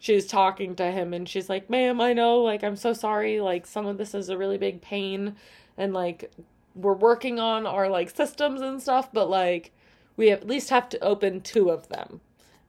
she's 0.06 0.28
talking 0.28 0.76
to 0.76 0.92
him 0.92 1.16
and 1.16 1.28
she's 1.28 1.50
like, 1.50 1.68
ma'am, 1.68 2.00
I 2.00 2.14
know, 2.14 2.38
like, 2.44 2.64
I'm 2.64 2.76
so 2.76 2.94
sorry. 2.94 3.40
Like, 3.42 3.66
some 3.66 3.88
of 3.88 3.98
this 3.98 4.14
is 4.14 4.30
a 4.30 4.38
really 4.38 4.60
big 4.60 4.80
pain. 4.80 5.36
And 5.80 5.96
like, 5.96 6.32
we're 6.76 6.94
working 6.94 7.40
on 7.40 7.66
our 7.66 7.90
like 7.90 8.12
systems 8.16 8.62
and 8.62 8.80
stuff, 8.80 9.12
but 9.12 9.32
like, 9.32 9.72
we 10.16 10.30
at 10.30 10.46
least 10.46 10.70
have 10.70 10.90
to 10.90 11.00
open 11.04 11.42
two 11.42 11.72
of 11.72 11.90
them. 11.90 12.22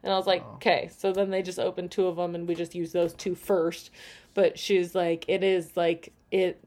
And 0.02 0.14
I 0.14 0.16
was 0.16 0.26
like, 0.26 0.44
Oh. 0.46 0.54
okay. 0.54 0.88
So 0.96 1.12
then 1.12 1.28
they 1.28 1.42
just 1.42 1.58
opened 1.58 1.90
two 1.90 2.06
of 2.06 2.16
them 2.16 2.34
and 2.34 2.48
we 2.48 2.54
just 2.54 2.74
use 2.74 2.92
those 2.92 3.12
two 3.12 3.34
first. 3.34 3.90
But 4.32 4.58
she's 4.58 4.94
like, 4.94 5.26
it 5.28 5.44
is 5.44 5.76
like, 5.76 6.14
it, 6.30 6.58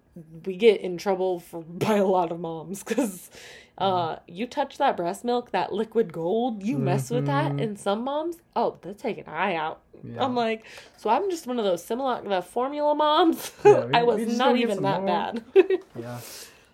we 0.46 0.56
get 0.56 0.82
in 0.82 1.00
trouble 1.00 1.40
for 1.40 1.62
by 1.68 1.96
a 1.96 2.06
lot 2.06 2.32
of 2.32 2.40
moms 2.40 2.84
because 2.84 3.32
uh 3.80 4.18
you 4.28 4.46
touch 4.46 4.78
that 4.78 4.98
breast 4.98 5.24
milk 5.24 5.52
that 5.52 5.72
liquid 5.72 6.12
gold 6.12 6.62
you 6.64 6.78
mess 6.78 7.10
with 7.10 7.26
that 7.28 7.54
Mhm. 7.54 7.64
and 7.64 7.80
some 7.80 8.04
moms 8.04 8.36
oh 8.54 8.78
they're 8.82 8.94
taking 8.94 9.24
an 9.26 9.34
eye 9.34 9.56
out 9.56 9.80
Yeah. 10.04 10.24
i'm 10.24 10.36
like 10.36 10.66
so 10.98 11.10
i'm 11.10 11.30
just 11.30 11.46
one 11.48 11.60
of 11.60 11.66
those 11.66 11.84
similar 11.84 12.22
the 12.22 12.42
formula 12.42 12.96
moms 12.96 13.52
Yeah, 13.66 13.86
we- 13.86 13.94
i 13.94 14.04
was 14.04 14.38
not 14.38 14.56
even 14.58 14.82
that 14.84 15.02
more. 15.02 15.06
bad 15.08 15.44
yeah 16.00 16.20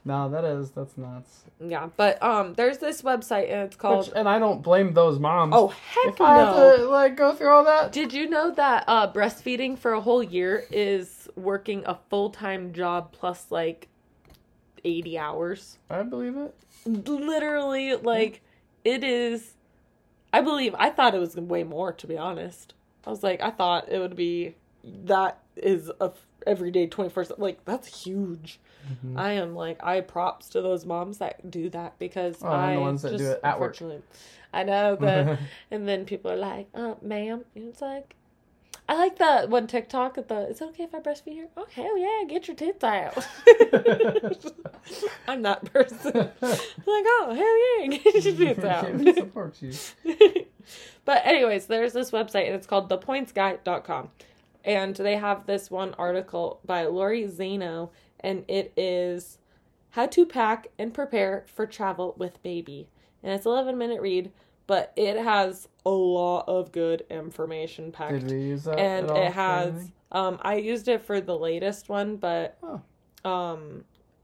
No, 0.07 0.29
that 0.29 0.45
is 0.45 0.69
that's 0.69 0.95
nuts. 0.99 1.45
Yeah, 1.59 1.89
but 1.97 2.21
um, 2.21 2.53
there's 2.53 2.77
this 2.77 3.01
website 3.01 3.49
and 3.51 3.61
it's 3.65 3.75
called. 3.75 4.05
Which, 4.05 4.15
and 4.15 4.29
I 4.29 4.37
don't 4.37 4.61
blame 4.61 4.93
those 4.93 5.17
moms. 5.17 5.53
oh 5.55 5.69
heck 5.69 6.13
if 6.13 6.21
I 6.21 6.35
have 6.35 6.55
no! 6.55 6.77
to 6.77 6.83
like 6.89 7.17
go 7.17 7.33
through 7.33 7.49
all 7.49 7.63
that, 7.63 7.91
Did 7.91 8.13
you 8.13 8.29
know 8.29 8.51
that 8.51 8.83
uh, 8.87 9.11
breastfeeding 9.11 9.79
for 9.79 9.93
a 9.93 10.01
whole 10.01 10.21
year 10.21 10.63
is 10.69 11.27
working 11.35 11.81
a 11.87 11.95
full 12.11 12.29
time 12.29 12.71
job 12.71 13.13
plus 13.13 13.47
like 13.49 13.87
eighty 14.83 15.17
hours? 15.17 15.79
I 15.89 16.03
believe 16.03 16.37
it. 16.37 16.53
Literally, 16.85 17.95
like 17.95 18.41
it 18.83 19.03
is. 19.03 19.53
I 20.31 20.41
believe. 20.41 20.75
I 20.77 20.91
thought 20.91 21.15
it 21.15 21.19
was 21.19 21.35
way 21.35 21.63
more. 21.63 21.91
To 21.93 22.05
be 22.05 22.15
honest, 22.17 22.75
I 23.05 23.09
was 23.09 23.23
like, 23.23 23.41
I 23.41 23.51
thought 23.51 23.89
it 23.91 23.99
would 23.99 24.15
be 24.15 24.55
that 25.05 25.39
is 25.55 25.89
a 26.01 26.05
f- 26.05 26.25
everyday 26.45 26.87
twenty 26.87 27.09
first. 27.09 27.31
Like 27.37 27.63
that's 27.65 28.03
huge. 28.03 28.59
Mhm. 29.05 29.17
I 29.19 29.31
am 29.33 29.55
like 29.55 29.83
I 29.83 30.01
props 30.01 30.49
to 30.49 30.61
those 30.61 30.85
moms 30.85 31.17
that 31.19 31.49
do 31.49 31.69
that 31.71 31.97
because 31.97 32.37
Oh, 32.43 32.49
I 32.49 32.75
the 32.75 32.81
ones 32.81 33.01
that 33.01 33.11
do 33.11 33.17
just, 33.17 33.31
it 33.31 33.39
at 33.43 33.59
work. 33.59 33.77
I 34.53 34.63
know 34.63 34.95
but 34.99 35.39
and 35.71 35.87
then 35.87 36.05
people 36.05 36.31
are 36.31 36.37
like, 36.37 36.67
uh, 36.73 36.95
ma'am, 37.01 37.45
and 37.55 37.67
it's 37.69 37.81
like 37.81 38.15
I 38.87 38.95
like 38.95 39.17
the 39.17 39.47
one 39.47 39.65
TikTok 39.65 40.17
at 40.19 40.27
the 40.27 40.47
it's 40.49 40.61
okay 40.61 40.83
if 40.83 40.93
I 40.93 40.99
breastfeed 40.99 41.33
here? 41.33 41.47
Oh 41.57 41.65
hell 41.73 41.97
yeah, 41.97 42.23
get 42.27 42.47
your 42.47 42.55
tits 42.55 42.83
out. 42.83 43.17
I'm 45.27 45.41
that 45.41 45.65
person. 45.73 46.11
like, 46.41 46.55
oh 46.85 47.33
hell 47.35 47.89
yeah, 47.89 47.97
get 47.97 48.23
your 48.23 48.35
tits 48.35 48.63
out. 48.63 48.85
It 48.89 49.15
supports 49.15 49.61
you. 49.63 50.45
But 51.05 51.25
anyways, 51.25 51.67
there's 51.67 51.93
this 51.93 52.11
website 52.11 52.45
and 52.47 52.55
it's 52.55 52.67
called 52.67 52.89
thepointsguy.com. 52.89 54.09
And 54.63 54.95
they 54.95 55.17
have 55.17 55.45
this 55.45 55.69
one 55.69 55.93
article 55.97 56.59
by 56.65 56.85
Lori 56.85 57.25
Zaino 57.25 57.89
and 58.19 58.43
it 58.47 58.73
is 58.75 59.37
how 59.91 60.07
to 60.07 60.25
pack 60.25 60.67
and 60.79 60.93
prepare 60.93 61.45
for 61.53 61.65
travel 61.65 62.15
with 62.17 62.41
baby. 62.43 62.89
And 63.23 63.31
it's 63.33 63.45
11 63.45 63.77
minute 63.77 64.01
read, 64.01 64.31
but 64.67 64.91
it 64.95 65.17
has 65.17 65.67
a 65.85 65.89
lot 65.91 66.45
of 66.47 66.71
good 66.71 67.05
information 67.09 67.91
packed. 67.91 68.21
Did 68.21 68.31
we 68.31 68.41
use 68.49 68.63
that? 68.63 68.79
and 68.79 69.05
at 69.05 69.11
all 69.11 69.23
it 69.23 69.31
has 69.33 69.91
um 70.11 70.39
I 70.41 70.55
used 70.55 70.87
it 70.87 71.01
for 71.01 71.21
the 71.21 71.37
latest 71.37 71.87
one, 71.89 72.15
but 72.17 72.57
Oh. 72.63 72.81
um 73.29 73.83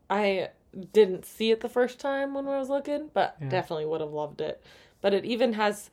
I 0.09 0.49
didn't 0.93 1.25
see 1.25 1.51
it 1.51 1.61
the 1.61 1.69
first 1.69 1.99
time 1.99 2.33
when 2.33 2.47
I 2.47 2.57
was 2.57 2.69
looking, 2.69 3.09
but 3.13 3.35
Yeah. 3.41 3.49
definitely 3.49 3.85
would 3.85 4.01
have 4.01 4.11
loved 4.11 4.41
it. 4.41 4.63
But 5.01 5.13
it 5.13 5.25
even 5.25 5.53
has 5.53 5.89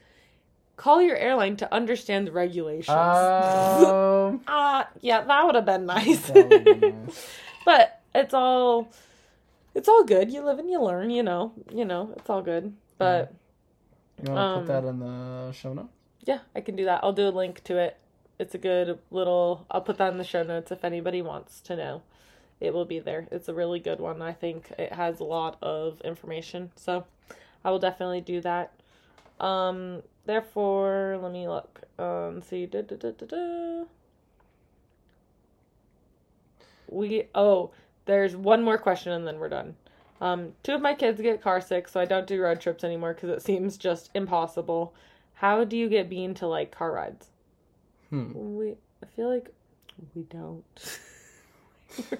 call 0.79 1.03
your 1.03 1.17
airline 1.17 1.57
to 1.57 1.75
understand 1.75 2.27
the 2.27 2.33
regulations. 2.33 2.89
Um, 2.89 4.41
Ah, 4.47 4.89
yeah, 5.03 5.21
that 5.23 5.45
would 5.45 5.55
have 5.55 5.67
been 5.67 5.85
nice. 5.85 6.27
that 6.29 6.49
would 6.49 6.65
be 6.65 6.75
nice. 6.93 7.29
but 7.67 8.01
it's 8.15 8.33
all 8.33 8.89
it's 9.75 9.89
all 9.89 10.05
good. 10.05 10.31
You 10.33 10.41
live 10.43 10.59
and 10.59 10.71
you 10.71 10.81
learn, 10.83 11.11
you 11.11 11.23
know. 11.23 11.53
You 11.71 11.85
know, 11.85 12.15
it's 12.17 12.31
all 12.31 12.41
good. 12.43 12.73
But 12.97 13.33
You 14.25 14.33
want 14.33 14.39
to 14.39 14.43
Um, 14.43 14.65
put 14.67 14.73
that 14.73 14.89
in 14.89 14.99
the 14.99 15.53
show 15.53 15.73
notes? 15.75 15.93
yeah, 16.25 16.41
I 16.57 16.61
can 16.63 16.75
do 16.77 16.85
that. 16.87 17.01
I'll 17.05 17.13
do 17.13 17.29
a 17.29 17.31
link 17.31 17.63
to 17.65 17.77
it. 17.79 17.97
It's 18.39 18.55
a 18.55 18.59
good 18.59 18.99
little 19.11 19.67
I'll 19.71 19.81
put 19.83 19.99
that 19.99 20.13
in 20.13 20.19
the 20.19 20.25
show 20.25 20.43
notes 20.43 20.71
if 20.73 20.85
anybody 20.85 21.21
wants 21.23 21.61
to 21.63 21.77
know. 21.77 22.03
It 22.61 22.73
will 22.75 22.85
be 22.85 22.99
there. 22.99 23.29
It's 23.31 23.49
a 23.49 23.55
really 23.55 23.79
good 23.79 24.01
one. 24.01 24.21
I 24.23 24.33
think 24.33 24.73
it 24.79 24.93
has 24.93 25.21
a 25.21 25.25
lot 25.25 25.59
of 25.63 26.01
information. 26.01 26.71
So 26.77 27.05
I 27.65 27.71
will 27.71 27.79
definitely 27.79 28.21
do 28.21 28.41
that. 28.41 28.73
Um 29.41 30.03
therefore, 30.27 31.19
let 31.23 31.33
me 31.33 31.49
look. 31.49 31.83
Um 31.99 32.43
see 32.43 32.67
da, 32.67 32.83
da, 32.83 32.97
da, 32.97 33.11
da, 33.13 33.27
da. 33.27 33.85
We 36.91 37.25
oh, 37.35 37.71
there's 38.07 38.35
one 38.35 38.63
more 38.63 38.79
question 38.79 39.13
and 39.13 39.27
then 39.27 39.39
we're 39.39 39.49
done. 39.49 39.77
Um, 40.21 40.55
two 40.65 40.75
of 40.75 40.83
my 40.83 40.95
kids 40.95 41.21
get 41.21 41.43
car 41.43 41.61
sick, 41.61 41.87
so 41.87 42.01
I 42.01 42.05
don't 42.05 42.27
do 42.27 42.41
road 42.43 42.61
trips 42.61 42.83
anymore 42.83 43.15
because 43.15 43.31
it 43.31 43.43
seems 43.43 43.77
just 43.77 44.11
impossible. 44.15 44.93
How 45.35 45.63
do 45.63 45.77
you 45.77 45.89
get 45.89 46.09
Bean 46.11 46.35
to 46.35 46.47
like 46.49 46.73
car 46.73 46.91
rides? 46.93 47.29
Hmm. 48.11 48.33
We, 48.35 48.73
I 49.03 49.07
feel 49.15 49.33
like 49.33 49.55
we 50.15 50.23
don't. 50.25 50.65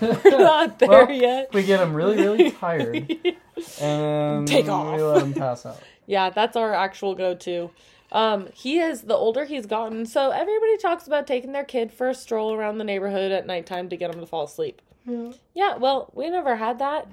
We're 0.00 0.38
not 0.38 0.78
there 0.78 0.88
Well, 0.88 1.10
yet. 1.12 1.52
We 1.52 1.62
get 1.62 1.78
them 1.78 1.94
really, 1.94 2.16
really 2.16 2.50
tired, 2.50 2.96
and 3.80 4.46
Take 4.48 4.68
off. 4.68 4.96
we 4.96 5.02
let 5.02 5.20
them 5.20 5.34
pass 5.34 5.64
out. 5.66 5.80
Yeah, 6.12 6.28
that's 6.30 6.56
our 6.56 6.74
actual 6.74 7.14
go-to. 7.14 7.70
Um, 8.12 8.48
he 8.52 8.78
is 8.78 9.02
the 9.02 9.14
older 9.14 9.46
he's 9.46 9.64
gotten, 9.64 10.04
so 10.04 10.30
everybody 10.30 10.76
talks 10.76 11.06
about 11.06 11.26
taking 11.26 11.52
their 11.52 11.64
kid 11.64 11.90
for 11.90 12.10
a 12.10 12.14
stroll 12.14 12.52
around 12.52 12.76
the 12.76 12.84
neighborhood 12.84 13.32
at 13.32 13.46
nighttime 13.46 13.88
to 13.88 13.96
get 13.96 14.14
him 14.14 14.20
to 14.20 14.26
fall 14.26 14.44
asleep. 14.44 14.82
Yeah. 15.06 15.32
Yeah, 15.54 15.76
well, 15.78 16.10
we 16.14 16.28
never 16.28 16.56
had 16.56 16.78
that 16.80 17.08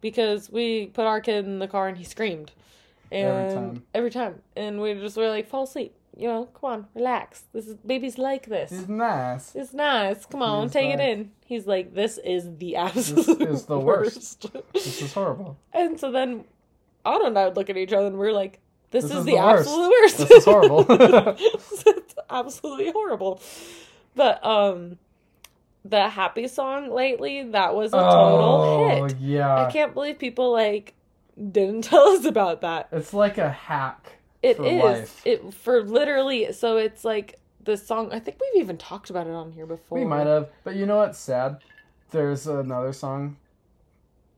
because 0.00 0.48
we 0.50 0.86
put 0.86 1.06
our 1.06 1.20
kid 1.20 1.44
in 1.44 1.58
the 1.58 1.66
car 1.66 1.88
and 1.88 1.98
he 1.98 2.04
screamed. 2.04 2.52
And 3.10 3.26
Every 3.26 3.54
time. 3.54 3.82
every 3.94 4.10
time. 4.10 4.42
And 4.54 4.80
we 4.80 4.94
just 4.94 5.16
were 5.16 5.28
like, 5.28 5.48
fall 5.48 5.64
asleep. 5.64 5.94
You 6.16 6.28
know, 6.28 6.44
come 6.46 6.70
on, 6.72 6.86
relax. 6.94 7.44
This 7.52 7.66
is 7.66 7.74
babies 7.86 8.18
like 8.18 8.46
this. 8.46 8.70
It's 8.72 8.88
nice. 8.88 9.54
It's 9.56 9.72
nice. 9.72 10.24
Come 10.26 10.42
on, 10.42 10.64
He's 10.64 10.72
take 10.72 10.94
it 10.94 11.00
in. 11.00 11.30
He's 11.46 11.66
like, 11.66 11.94
this 11.94 12.18
is 12.18 12.56
the 12.58 12.76
absolute 12.76 13.40
is 13.42 13.64
the 13.66 13.78
worst. 13.78 14.46
worst. 14.52 14.64
This 14.72 15.02
is 15.02 15.12
horrible. 15.12 15.56
and 15.72 15.98
so 15.98 16.10
then 16.12 16.44
Anna 17.14 17.24
and 17.26 17.38
I 17.38 17.46
would 17.46 17.56
look 17.56 17.70
at 17.70 17.76
each 17.76 17.92
other 17.92 18.06
and 18.06 18.18
we 18.18 18.26
are 18.28 18.32
like, 18.32 18.60
this, 18.90 19.04
This 19.04 19.12
is, 19.12 19.18
is 19.18 19.24
the, 19.26 19.32
the 19.32 19.36
worst. 19.38 19.68
absolute 19.68 19.90
worst. 19.90 20.18
This 20.18 20.30
is 20.30 20.44
horrible. 20.44 20.86
it's 20.88 22.14
absolutely 22.30 22.90
horrible. 22.92 23.40
But 24.14 24.44
um 24.44 24.98
the 25.84 26.08
happy 26.08 26.48
song 26.48 26.90
lately, 26.90 27.44
that 27.50 27.74
was 27.74 27.92
a 27.92 27.96
total 27.96 28.08
oh 28.10 29.04
hit. 29.06 29.16
yeah, 29.20 29.64
I 29.66 29.70
can't 29.70 29.94
believe 29.94 30.18
people 30.18 30.52
like 30.52 30.94
didn't 31.36 31.82
tell 31.90 32.08
us 32.08 32.24
about 32.24 32.60
that. 32.62 32.88
it's 32.92 33.14
like 33.14 33.38
a 33.38 33.48
hack. 33.50 34.18
It 34.42 34.56
For 34.56 34.64
is 34.66 34.82
life. 34.82 35.22
it 35.26 35.54
for 35.54 35.82
literally 35.82 36.52
so 36.52 36.76
it's 36.76 37.04
like 37.04 37.38
the 37.62 37.76
song 37.76 38.10
I 38.12 38.18
think 38.20 38.38
we've 38.40 38.62
even 38.62 38.76
talked 38.78 39.10
about 39.10 39.26
it 39.26 39.32
on 39.34 39.52
here 39.52 39.66
before. 39.66 39.98
We 39.98 40.04
might 40.04 40.26
have, 40.26 40.48
but 40.64 40.76
you 40.76 40.86
know 40.86 40.96
what's 40.98 41.18
sad? 41.18 41.58
There's 42.10 42.46
another 42.46 42.92
song 42.92 43.36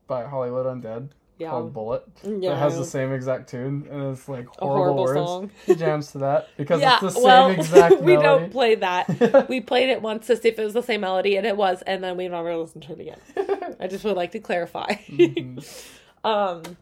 by 0.07 0.25
Hollywood 0.25 0.65
Undead 0.65 1.09
yeah. 1.41 1.49
called 1.49 1.73
Bullet 1.73 2.03
yeah. 2.23 2.51
that 2.51 2.57
has 2.57 2.77
the 2.77 2.85
same 2.85 3.11
exact 3.11 3.49
tune, 3.49 3.87
and 3.89 4.11
it's 4.11 4.29
like 4.29 4.47
horrible, 4.57 4.77
horrible 4.77 5.03
words. 5.03 5.29
song. 5.29 5.51
He 5.65 5.75
jams 5.75 6.11
to 6.11 6.19
that 6.19 6.49
because 6.57 6.81
yeah, 6.81 6.93
it's 6.95 7.01
the 7.01 7.09
same 7.11 7.23
well, 7.23 7.49
exact 7.51 8.01
we 8.01 8.17
melody. 8.17 8.43
don't 8.43 8.51
play 8.51 8.75
that. 8.75 9.47
We 9.49 9.59
played 9.59 9.89
it 9.89 10.01
once 10.01 10.27
to 10.27 10.37
see 10.37 10.49
if 10.49 10.59
it 10.59 10.63
was 10.63 10.73
the 10.73 10.83
same 10.83 11.01
melody, 11.01 11.35
and 11.35 11.45
it 11.45 11.57
was, 11.57 11.81
and 11.83 12.03
then 12.03 12.15
we 12.15 12.27
never 12.27 12.55
listened 12.55 12.83
to 12.83 12.93
it 12.93 12.99
again. 12.99 13.75
I 13.79 13.87
just 13.87 14.03
would 14.03 14.15
like 14.15 14.31
to 14.31 14.39
clarify. 14.39 14.93
Mhm. 15.07 15.65
um, 16.23 16.77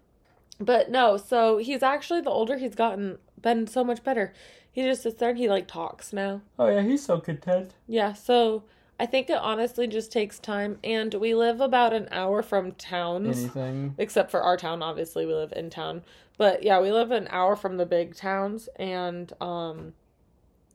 but 0.60 0.92
no, 0.92 1.18
so 1.18 1.58
he's 1.58 1.82
actually 1.82 2.22
the 2.22 2.30
older 2.30 2.58
he's 2.58 2.76
gotten, 2.76 3.18
been 3.42 3.66
so 3.68 3.84
much 3.84 4.04
better. 4.04 4.34
He 4.72 4.84
just 4.84 5.04
sits 5.04 5.20
there 5.20 5.30
and 5.30 5.38
he 5.38 5.50
like 5.50 5.68
talks 5.68 6.14
now. 6.14 6.42
Oh 6.58 6.68
yeah, 6.68 6.82
he's 6.82 7.04
so 7.06 7.20
content. 7.20 7.74
Yeah, 7.88 8.14
so 8.14 8.64
I 9.00 9.06
think 9.06 9.30
it 9.30 9.38
honestly 9.38 9.88
just 9.88 10.12
takes 10.12 10.40
time, 10.40 10.78
and 10.84 11.14
we 11.14 11.34
live 11.34 11.62
about 11.62 11.94
an 11.94 12.10
hour 12.12 12.42
from 12.44 12.74
towns. 12.74 13.40
Anything. 13.40 13.96
except 13.98 14.30
for 14.30 14.42
our 14.42 14.58
town 14.58 14.84
obviously 14.84 15.26
we 15.26 15.34
live 15.34 15.54
in 15.56 15.70
town 15.70 16.04
but 16.38 16.64
yeah 16.64 16.80
we 16.82 16.92
live 16.92 17.12
an 17.12 17.28
hour 17.32 17.56
from 17.56 17.78
the 17.78 17.86
big 17.86 18.16
towns 18.16 18.68
and 18.78 19.32
um 19.42 19.94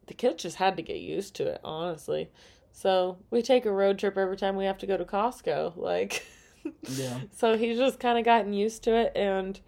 the 0.06 0.14
kids 0.14 0.42
just 0.42 0.56
had 0.56 0.76
to 0.76 0.82
get 0.82 0.98
used 0.98 1.34
to 1.37 1.46
it 1.46 1.60
honestly 1.64 2.28
so 2.72 3.16
we 3.30 3.40
take 3.42 3.64
a 3.64 3.70
road 3.72 3.98
trip 3.98 4.16
every 4.18 4.37
time 4.37 4.56
we 4.56 4.64
have 4.64 4.78
to 4.78 4.87
go 4.87 4.96
to 4.96 5.04
costco 5.04 5.76
like 5.76 6.24
Yeah. 6.88 7.20
so 7.37 7.56
he's 7.58 7.76
just 7.78 8.00
kind 8.00 8.18
of 8.18 8.24
gotten 8.24 8.52
used 8.54 8.82
to 8.84 8.94
it 8.94 9.12
and 9.14 9.60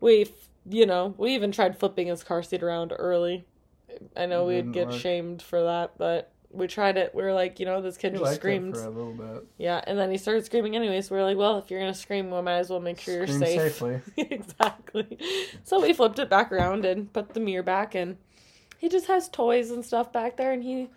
we 0.00 0.30
you 0.68 0.84
know 0.86 1.14
we 1.18 1.34
even 1.34 1.52
tried 1.52 1.78
flipping 1.78 2.06
his 2.08 2.22
car 2.22 2.42
seat 2.42 2.62
around 2.62 2.92
early 2.98 3.44
i 4.16 4.26
know 4.26 4.44
we'd 4.44 4.72
get 4.72 4.88
work. 4.88 5.00
shamed 5.00 5.40
for 5.42 5.62
that 5.62 5.92
but 5.98 6.30
we 6.50 6.66
tried 6.66 6.96
it 6.96 7.14
we 7.14 7.22
were 7.22 7.32
like 7.34 7.60
you 7.60 7.66
know 7.66 7.82
this 7.82 7.98
kid 7.98 8.14
He 8.14 8.18
just 8.18 8.36
screams 8.36 8.78
for 8.80 8.86
a 8.86 8.90
little 8.90 9.12
bit. 9.12 9.44
yeah, 9.58 9.82
and 9.86 9.98
then 9.98 10.10
he 10.10 10.16
started 10.16 10.44
screaming 10.46 10.74
anyways. 10.76 11.10
We 11.10 11.18
are 11.18 11.22
like, 11.24 11.36
well, 11.36 11.58
if 11.58 11.70
you're 11.70 11.80
gonna 11.80 11.92
scream, 11.94 12.30
we 12.30 12.40
might 12.40 12.54
as 12.58 12.70
well 12.70 12.80
make 12.80 12.98
sure 13.00 13.14
you're 13.16 13.26
Scream 13.26 13.40
safe. 13.40 13.60
safely. 13.74 14.00
exactly. 14.16 15.18
So 15.64 15.80
we 15.80 15.92
flipped 15.92 16.18
it 16.18 16.30
back 16.30 16.50
around 16.50 16.84
and 16.86 17.12
put 17.12 17.34
the 17.34 17.40
mirror 17.40 17.62
back, 17.62 17.94
and 17.94 18.16
he 18.78 18.88
just 18.88 19.06
has 19.08 19.28
toys 19.28 19.70
and 19.70 19.84
stuff 19.84 20.12
back 20.12 20.36
there, 20.38 20.52
and 20.52 20.62
he 20.62 20.88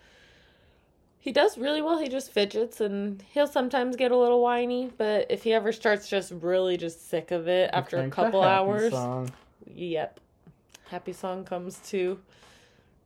he 1.18 1.30
does 1.32 1.58
really 1.58 1.82
well. 1.82 1.98
He 1.98 2.08
just 2.08 2.32
fidgets, 2.32 2.80
and 2.80 3.22
he'll 3.32 3.46
sometimes 3.46 3.94
get 3.96 4.10
a 4.10 4.16
little 4.16 4.40
whiny, 4.40 4.90
but 4.96 5.26
if 5.30 5.42
he 5.42 5.52
ever 5.52 5.70
starts 5.70 6.08
just 6.08 6.32
really 6.32 6.76
just 6.78 7.08
sick 7.10 7.30
of 7.30 7.46
it 7.46 7.68
after 7.72 7.98
a 7.98 8.08
couple 8.08 8.42
happy 8.42 8.54
hours, 8.54 8.90
song. 8.92 9.30
yep, 9.66 10.18
happy 10.88 11.12
song 11.12 11.44
comes 11.44 11.78
too, 11.78 12.18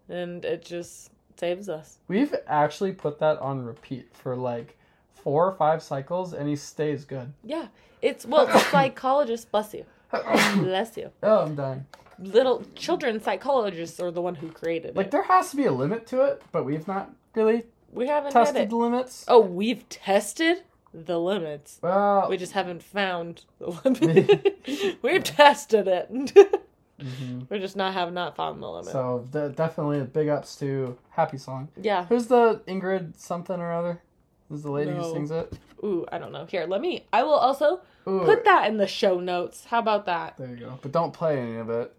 and 0.09 0.45
it 0.45 0.65
just 0.65 1.11
saves 1.38 1.68
us. 1.68 1.99
We've 2.09 2.35
actually 2.46 2.92
put 2.92 3.18
that 3.20 3.38
on 3.38 3.64
repeat 3.64 4.09
for 4.14 4.37
like 4.37 4.77
four 5.14 5.46
or 5.46 5.53
five 5.53 5.83
cycles, 5.83 6.33
and 6.33 6.49
he 6.49 6.57
stays 6.57 7.05
good. 7.05 7.33
Yeah, 7.44 7.66
it's 8.03 8.25
well, 8.27 8.46
the 8.46 8.59
psychologist, 8.70 9.51
bless 9.51 9.75
you, 9.75 9.85
bless 10.57 10.96
you. 10.96 11.11
Oh, 11.22 11.40
I'm 11.44 11.55
dying. 11.55 11.87
little 12.18 12.64
children 12.75 13.20
psychologists 13.22 14.01
are 14.01 14.11
the 14.11 14.22
one 14.22 14.35
who 14.37 14.51
created 14.51 14.96
Like 14.96 15.07
it. 15.07 15.11
there 15.12 15.25
has 15.25 15.51
to 15.51 15.57
be 15.57 15.64
a 15.66 15.72
limit 15.72 16.07
to 16.09 16.22
it, 16.22 16.42
but 16.53 16.64
we've 16.64 16.87
not 16.88 17.11
really 17.35 17.64
We 17.92 18.07
haven't 18.07 18.33
tested 18.33 18.62
it. 18.62 18.70
the 18.70 18.77
limits. 18.77 19.25
Oh, 19.29 19.40
we've 19.40 19.88
tested 19.88 20.62
the 20.94 21.18
limits. 21.20 21.79
Well, 21.83 22.27
We 22.31 22.37
just 22.38 22.53
haven't 22.53 22.83
found 22.83 23.44
the 23.59 23.66
limit. 23.85 24.99
We've 25.03 25.22
tested 25.25 25.87
it. 25.88 26.62
mhm. 27.01 27.47
We're 27.51 27.59
just 27.59 27.77
not 27.77 27.93
have 27.95 28.13
not 28.13 28.37
found 28.37 28.63
the 28.63 28.69
limit. 28.71 28.93
so 28.93 29.27
de- 29.31 29.51
definitely 29.51 30.03
big 30.05 30.29
ups 30.29 30.57
to 30.57 30.97
Happy 31.11 31.39
Song. 31.39 31.69
yeah. 31.81 32.05
Who's 32.07 32.27
the 32.29 32.61
Ingrid 32.67 33.17
something 33.19 33.59
or 33.61 33.73
other? 33.73 34.03
Who's 34.49 34.63
the 34.63 34.71
lady 34.71 34.93
No. 34.93 35.03
who 35.03 35.13
sings 35.13 35.31
it? 35.31 35.53
Ooh, 35.85 36.07
I 36.11 36.19
don't 36.19 36.33
know. 36.33 36.47
Here, 36.47 36.67
let 36.67 36.81
me. 36.81 37.05
I 37.13 37.23
will 37.25 37.35
also 37.35 37.81
Ooh, 38.09 38.21
put 38.25 38.45
that 38.45 38.69
in 38.69 38.77
the 38.77 38.87
show 38.87 39.19
notes. 39.21 39.65
How 39.67 39.81
about 39.81 40.07
that? 40.07 40.37
There 40.39 40.49
you 40.49 40.57
go. 40.57 40.79
But 40.81 40.93
don't 40.93 41.13
play 41.13 41.39
any 41.39 41.57
of 41.57 41.69
it. 41.69 41.93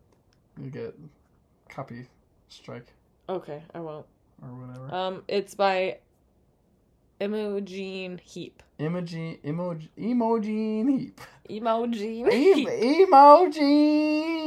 You 0.59 0.69
get 0.69 0.95
copy 1.69 2.07
strike 2.49 2.87
Okay, 3.29 3.61
I 3.75 3.79
won't. 3.81 4.05
or 4.41 4.47
whatever. 4.49 4.95
Um, 4.95 5.23
it's 5.27 5.53
by 5.55 5.97
Imogen 7.19 8.19
Heap. 8.23 8.63
Emoji, 8.79 9.39
emoji, 9.43 9.89
emoji 9.97 10.87
heap. 10.99 11.21
Imogen 11.49 12.25
Em- 12.25 12.31
Heap. 12.31 12.67
emoji. 12.69 14.46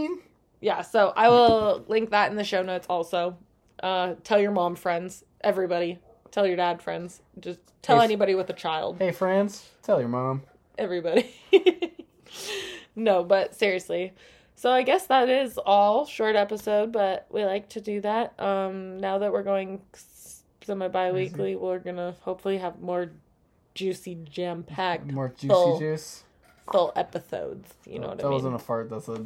Yeah, 0.60 0.82
so 0.82 1.12
I 1.16 1.28
will 1.28 1.84
link 1.88 2.10
that 2.10 2.30
in 2.30 2.36
the 2.36 2.44
show 2.44 2.62
notes 2.62 2.86
also. 2.90 3.36
Uh, 3.82 4.14
tell 4.24 4.38
your 4.40 4.50
mom 4.50 4.74
friends, 4.76 5.24
everybody. 5.40 5.98
Tell 6.30 6.46
your 6.46 6.56
dad 6.56 6.82
friends. 6.82 7.22
Just 7.38 7.60
tell 7.82 7.98
Hey, 7.98 8.04
anybody 8.04 8.34
with 8.34 8.50
a 8.50 8.54
child. 8.54 8.96
Hey 8.98 9.10
friends, 9.12 9.70
tell 9.82 9.98
your 10.00 10.08
mom. 10.08 10.42
Everybody. 10.78 11.30
no, 12.96 13.24
but 13.24 13.54
seriously. 13.54 14.12
So 14.54 14.70
I 14.70 14.82
guess 14.82 15.06
that 15.06 15.28
is 15.30 15.56
all 15.58 16.04
short 16.04 16.36
episode, 16.36 16.92
but 16.92 17.26
we 17.30 17.44
like 17.44 17.70
to 17.70 17.80
do 17.80 18.00
that. 18.02 18.38
Um, 18.38 18.98
now 18.98 19.18
that 19.18 19.32
we're 19.32 19.42
going 19.42 19.80
semi 20.62 20.88
bi-weekly, 20.88 21.56
we're 21.56 21.78
gonna 21.78 22.14
hopefully 22.20 22.58
have 22.58 22.80
more 22.80 23.10
juicy, 23.74 24.16
jam-packed, 24.30 25.10
More 25.10 25.28
juicy 25.30 25.48
full- 25.48 25.78
juice. 25.78 26.24
full 26.70 26.92
episodes. 26.94 27.72
You 27.86 27.98
know 28.00 28.08
what 28.08 28.18
that 28.18 28.26
I 28.26 28.28
mean? 28.28 28.30
That 28.30 28.34
wasn't 28.44 28.54
a 28.56 28.58
fart. 28.58 28.90
That's 28.90 29.08
a 29.08 29.24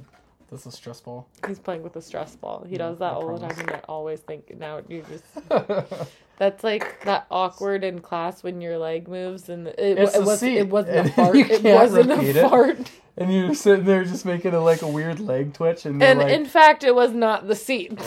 that's 0.51 0.67
is 0.67 0.75
stress 0.75 1.01
ball. 1.01 1.27
He's 1.47 1.59
playing 1.59 1.83
with 1.83 1.97
a 1.97 2.03
stress 2.03 2.37
ball. 2.37 2.65
He 2.67 2.73
Yeah, 2.73 2.79
does 2.79 2.99
that 2.99 3.13
I 3.13 3.17
all 3.17 3.37
the 3.39 3.47
time, 3.49 3.59
and 3.61 3.71
I 3.73 3.81
always 3.89 4.21
think 4.21 4.57
now 4.59 4.81
you 4.89 5.05
just. 5.09 5.25
That's 6.37 6.65
like 6.65 7.05
that 7.05 7.27
awkward 7.31 7.85
in 7.85 8.01
class 8.01 8.43
when 8.43 8.61
your 8.61 8.77
leg 8.77 9.07
moves 9.07 9.49
and 9.49 9.69
it, 9.69 9.99
it 9.99 10.25
was 10.25 10.41
seat, 10.41 10.57
it 10.59 10.69
wasn't 10.69 11.07
a 11.07 11.11
fart. 11.13 11.37
you 11.37 11.45
It 11.49 11.63
wasn't 11.63 12.11
a 12.11 12.21
it. 12.21 12.49
fart. 12.49 12.91
and 13.17 13.33
you're 13.33 13.55
sitting 13.55 13.85
there 13.85 14.03
just 14.05 14.25
making 14.25 14.53
a 14.53 14.61
like 14.61 14.83
a 14.83 14.89
weird 14.89 15.21
leg 15.21 15.53
twitch, 15.55 15.87
and 15.87 16.03
And 16.03 16.19
like, 16.19 16.33
in 16.33 16.45
fact, 16.45 16.83
it 16.83 16.93
was 16.95 17.13
not 17.13 17.47
the 17.47 17.55
seat. 17.55 17.93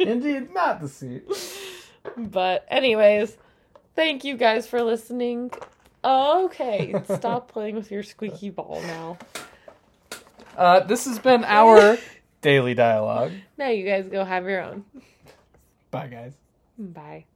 indeed, 0.00 0.52
not 0.52 0.80
the 0.82 0.88
seat. 0.88 1.24
but 2.18 2.66
anyways, 2.68 3.36
thank 3.94 4.22
you 4.24 4.36
guys 4.36 4.66
for 4.66 4.82
listening. 4.82 5.50
Okay, 6.04 6.94
stop 7.16 7.50
playing 7.50 7.76
with 7.76 7.90
your 7.90 8.02
squeaky 8.02 8.50
ball 8.50 8.80
now. 8.82 9.16
Uh, 10.56 10.80
this 10.80 11.04
has 11.04 11.18
been 11.18 11.44
our 11.44 11.98
daily 12.40 12.74
dialogue. 12.74 13.32
Now 13.58 13.68
you 13.68 13.84
guys 13.84 14.08
go 14.08 14.24
have 14.24 14.44
your 14.44 14.62
own. 14.62 14.84
Bye, 15.90 16.08
guys. 16.08 16.32
Bye. 16.78 17.26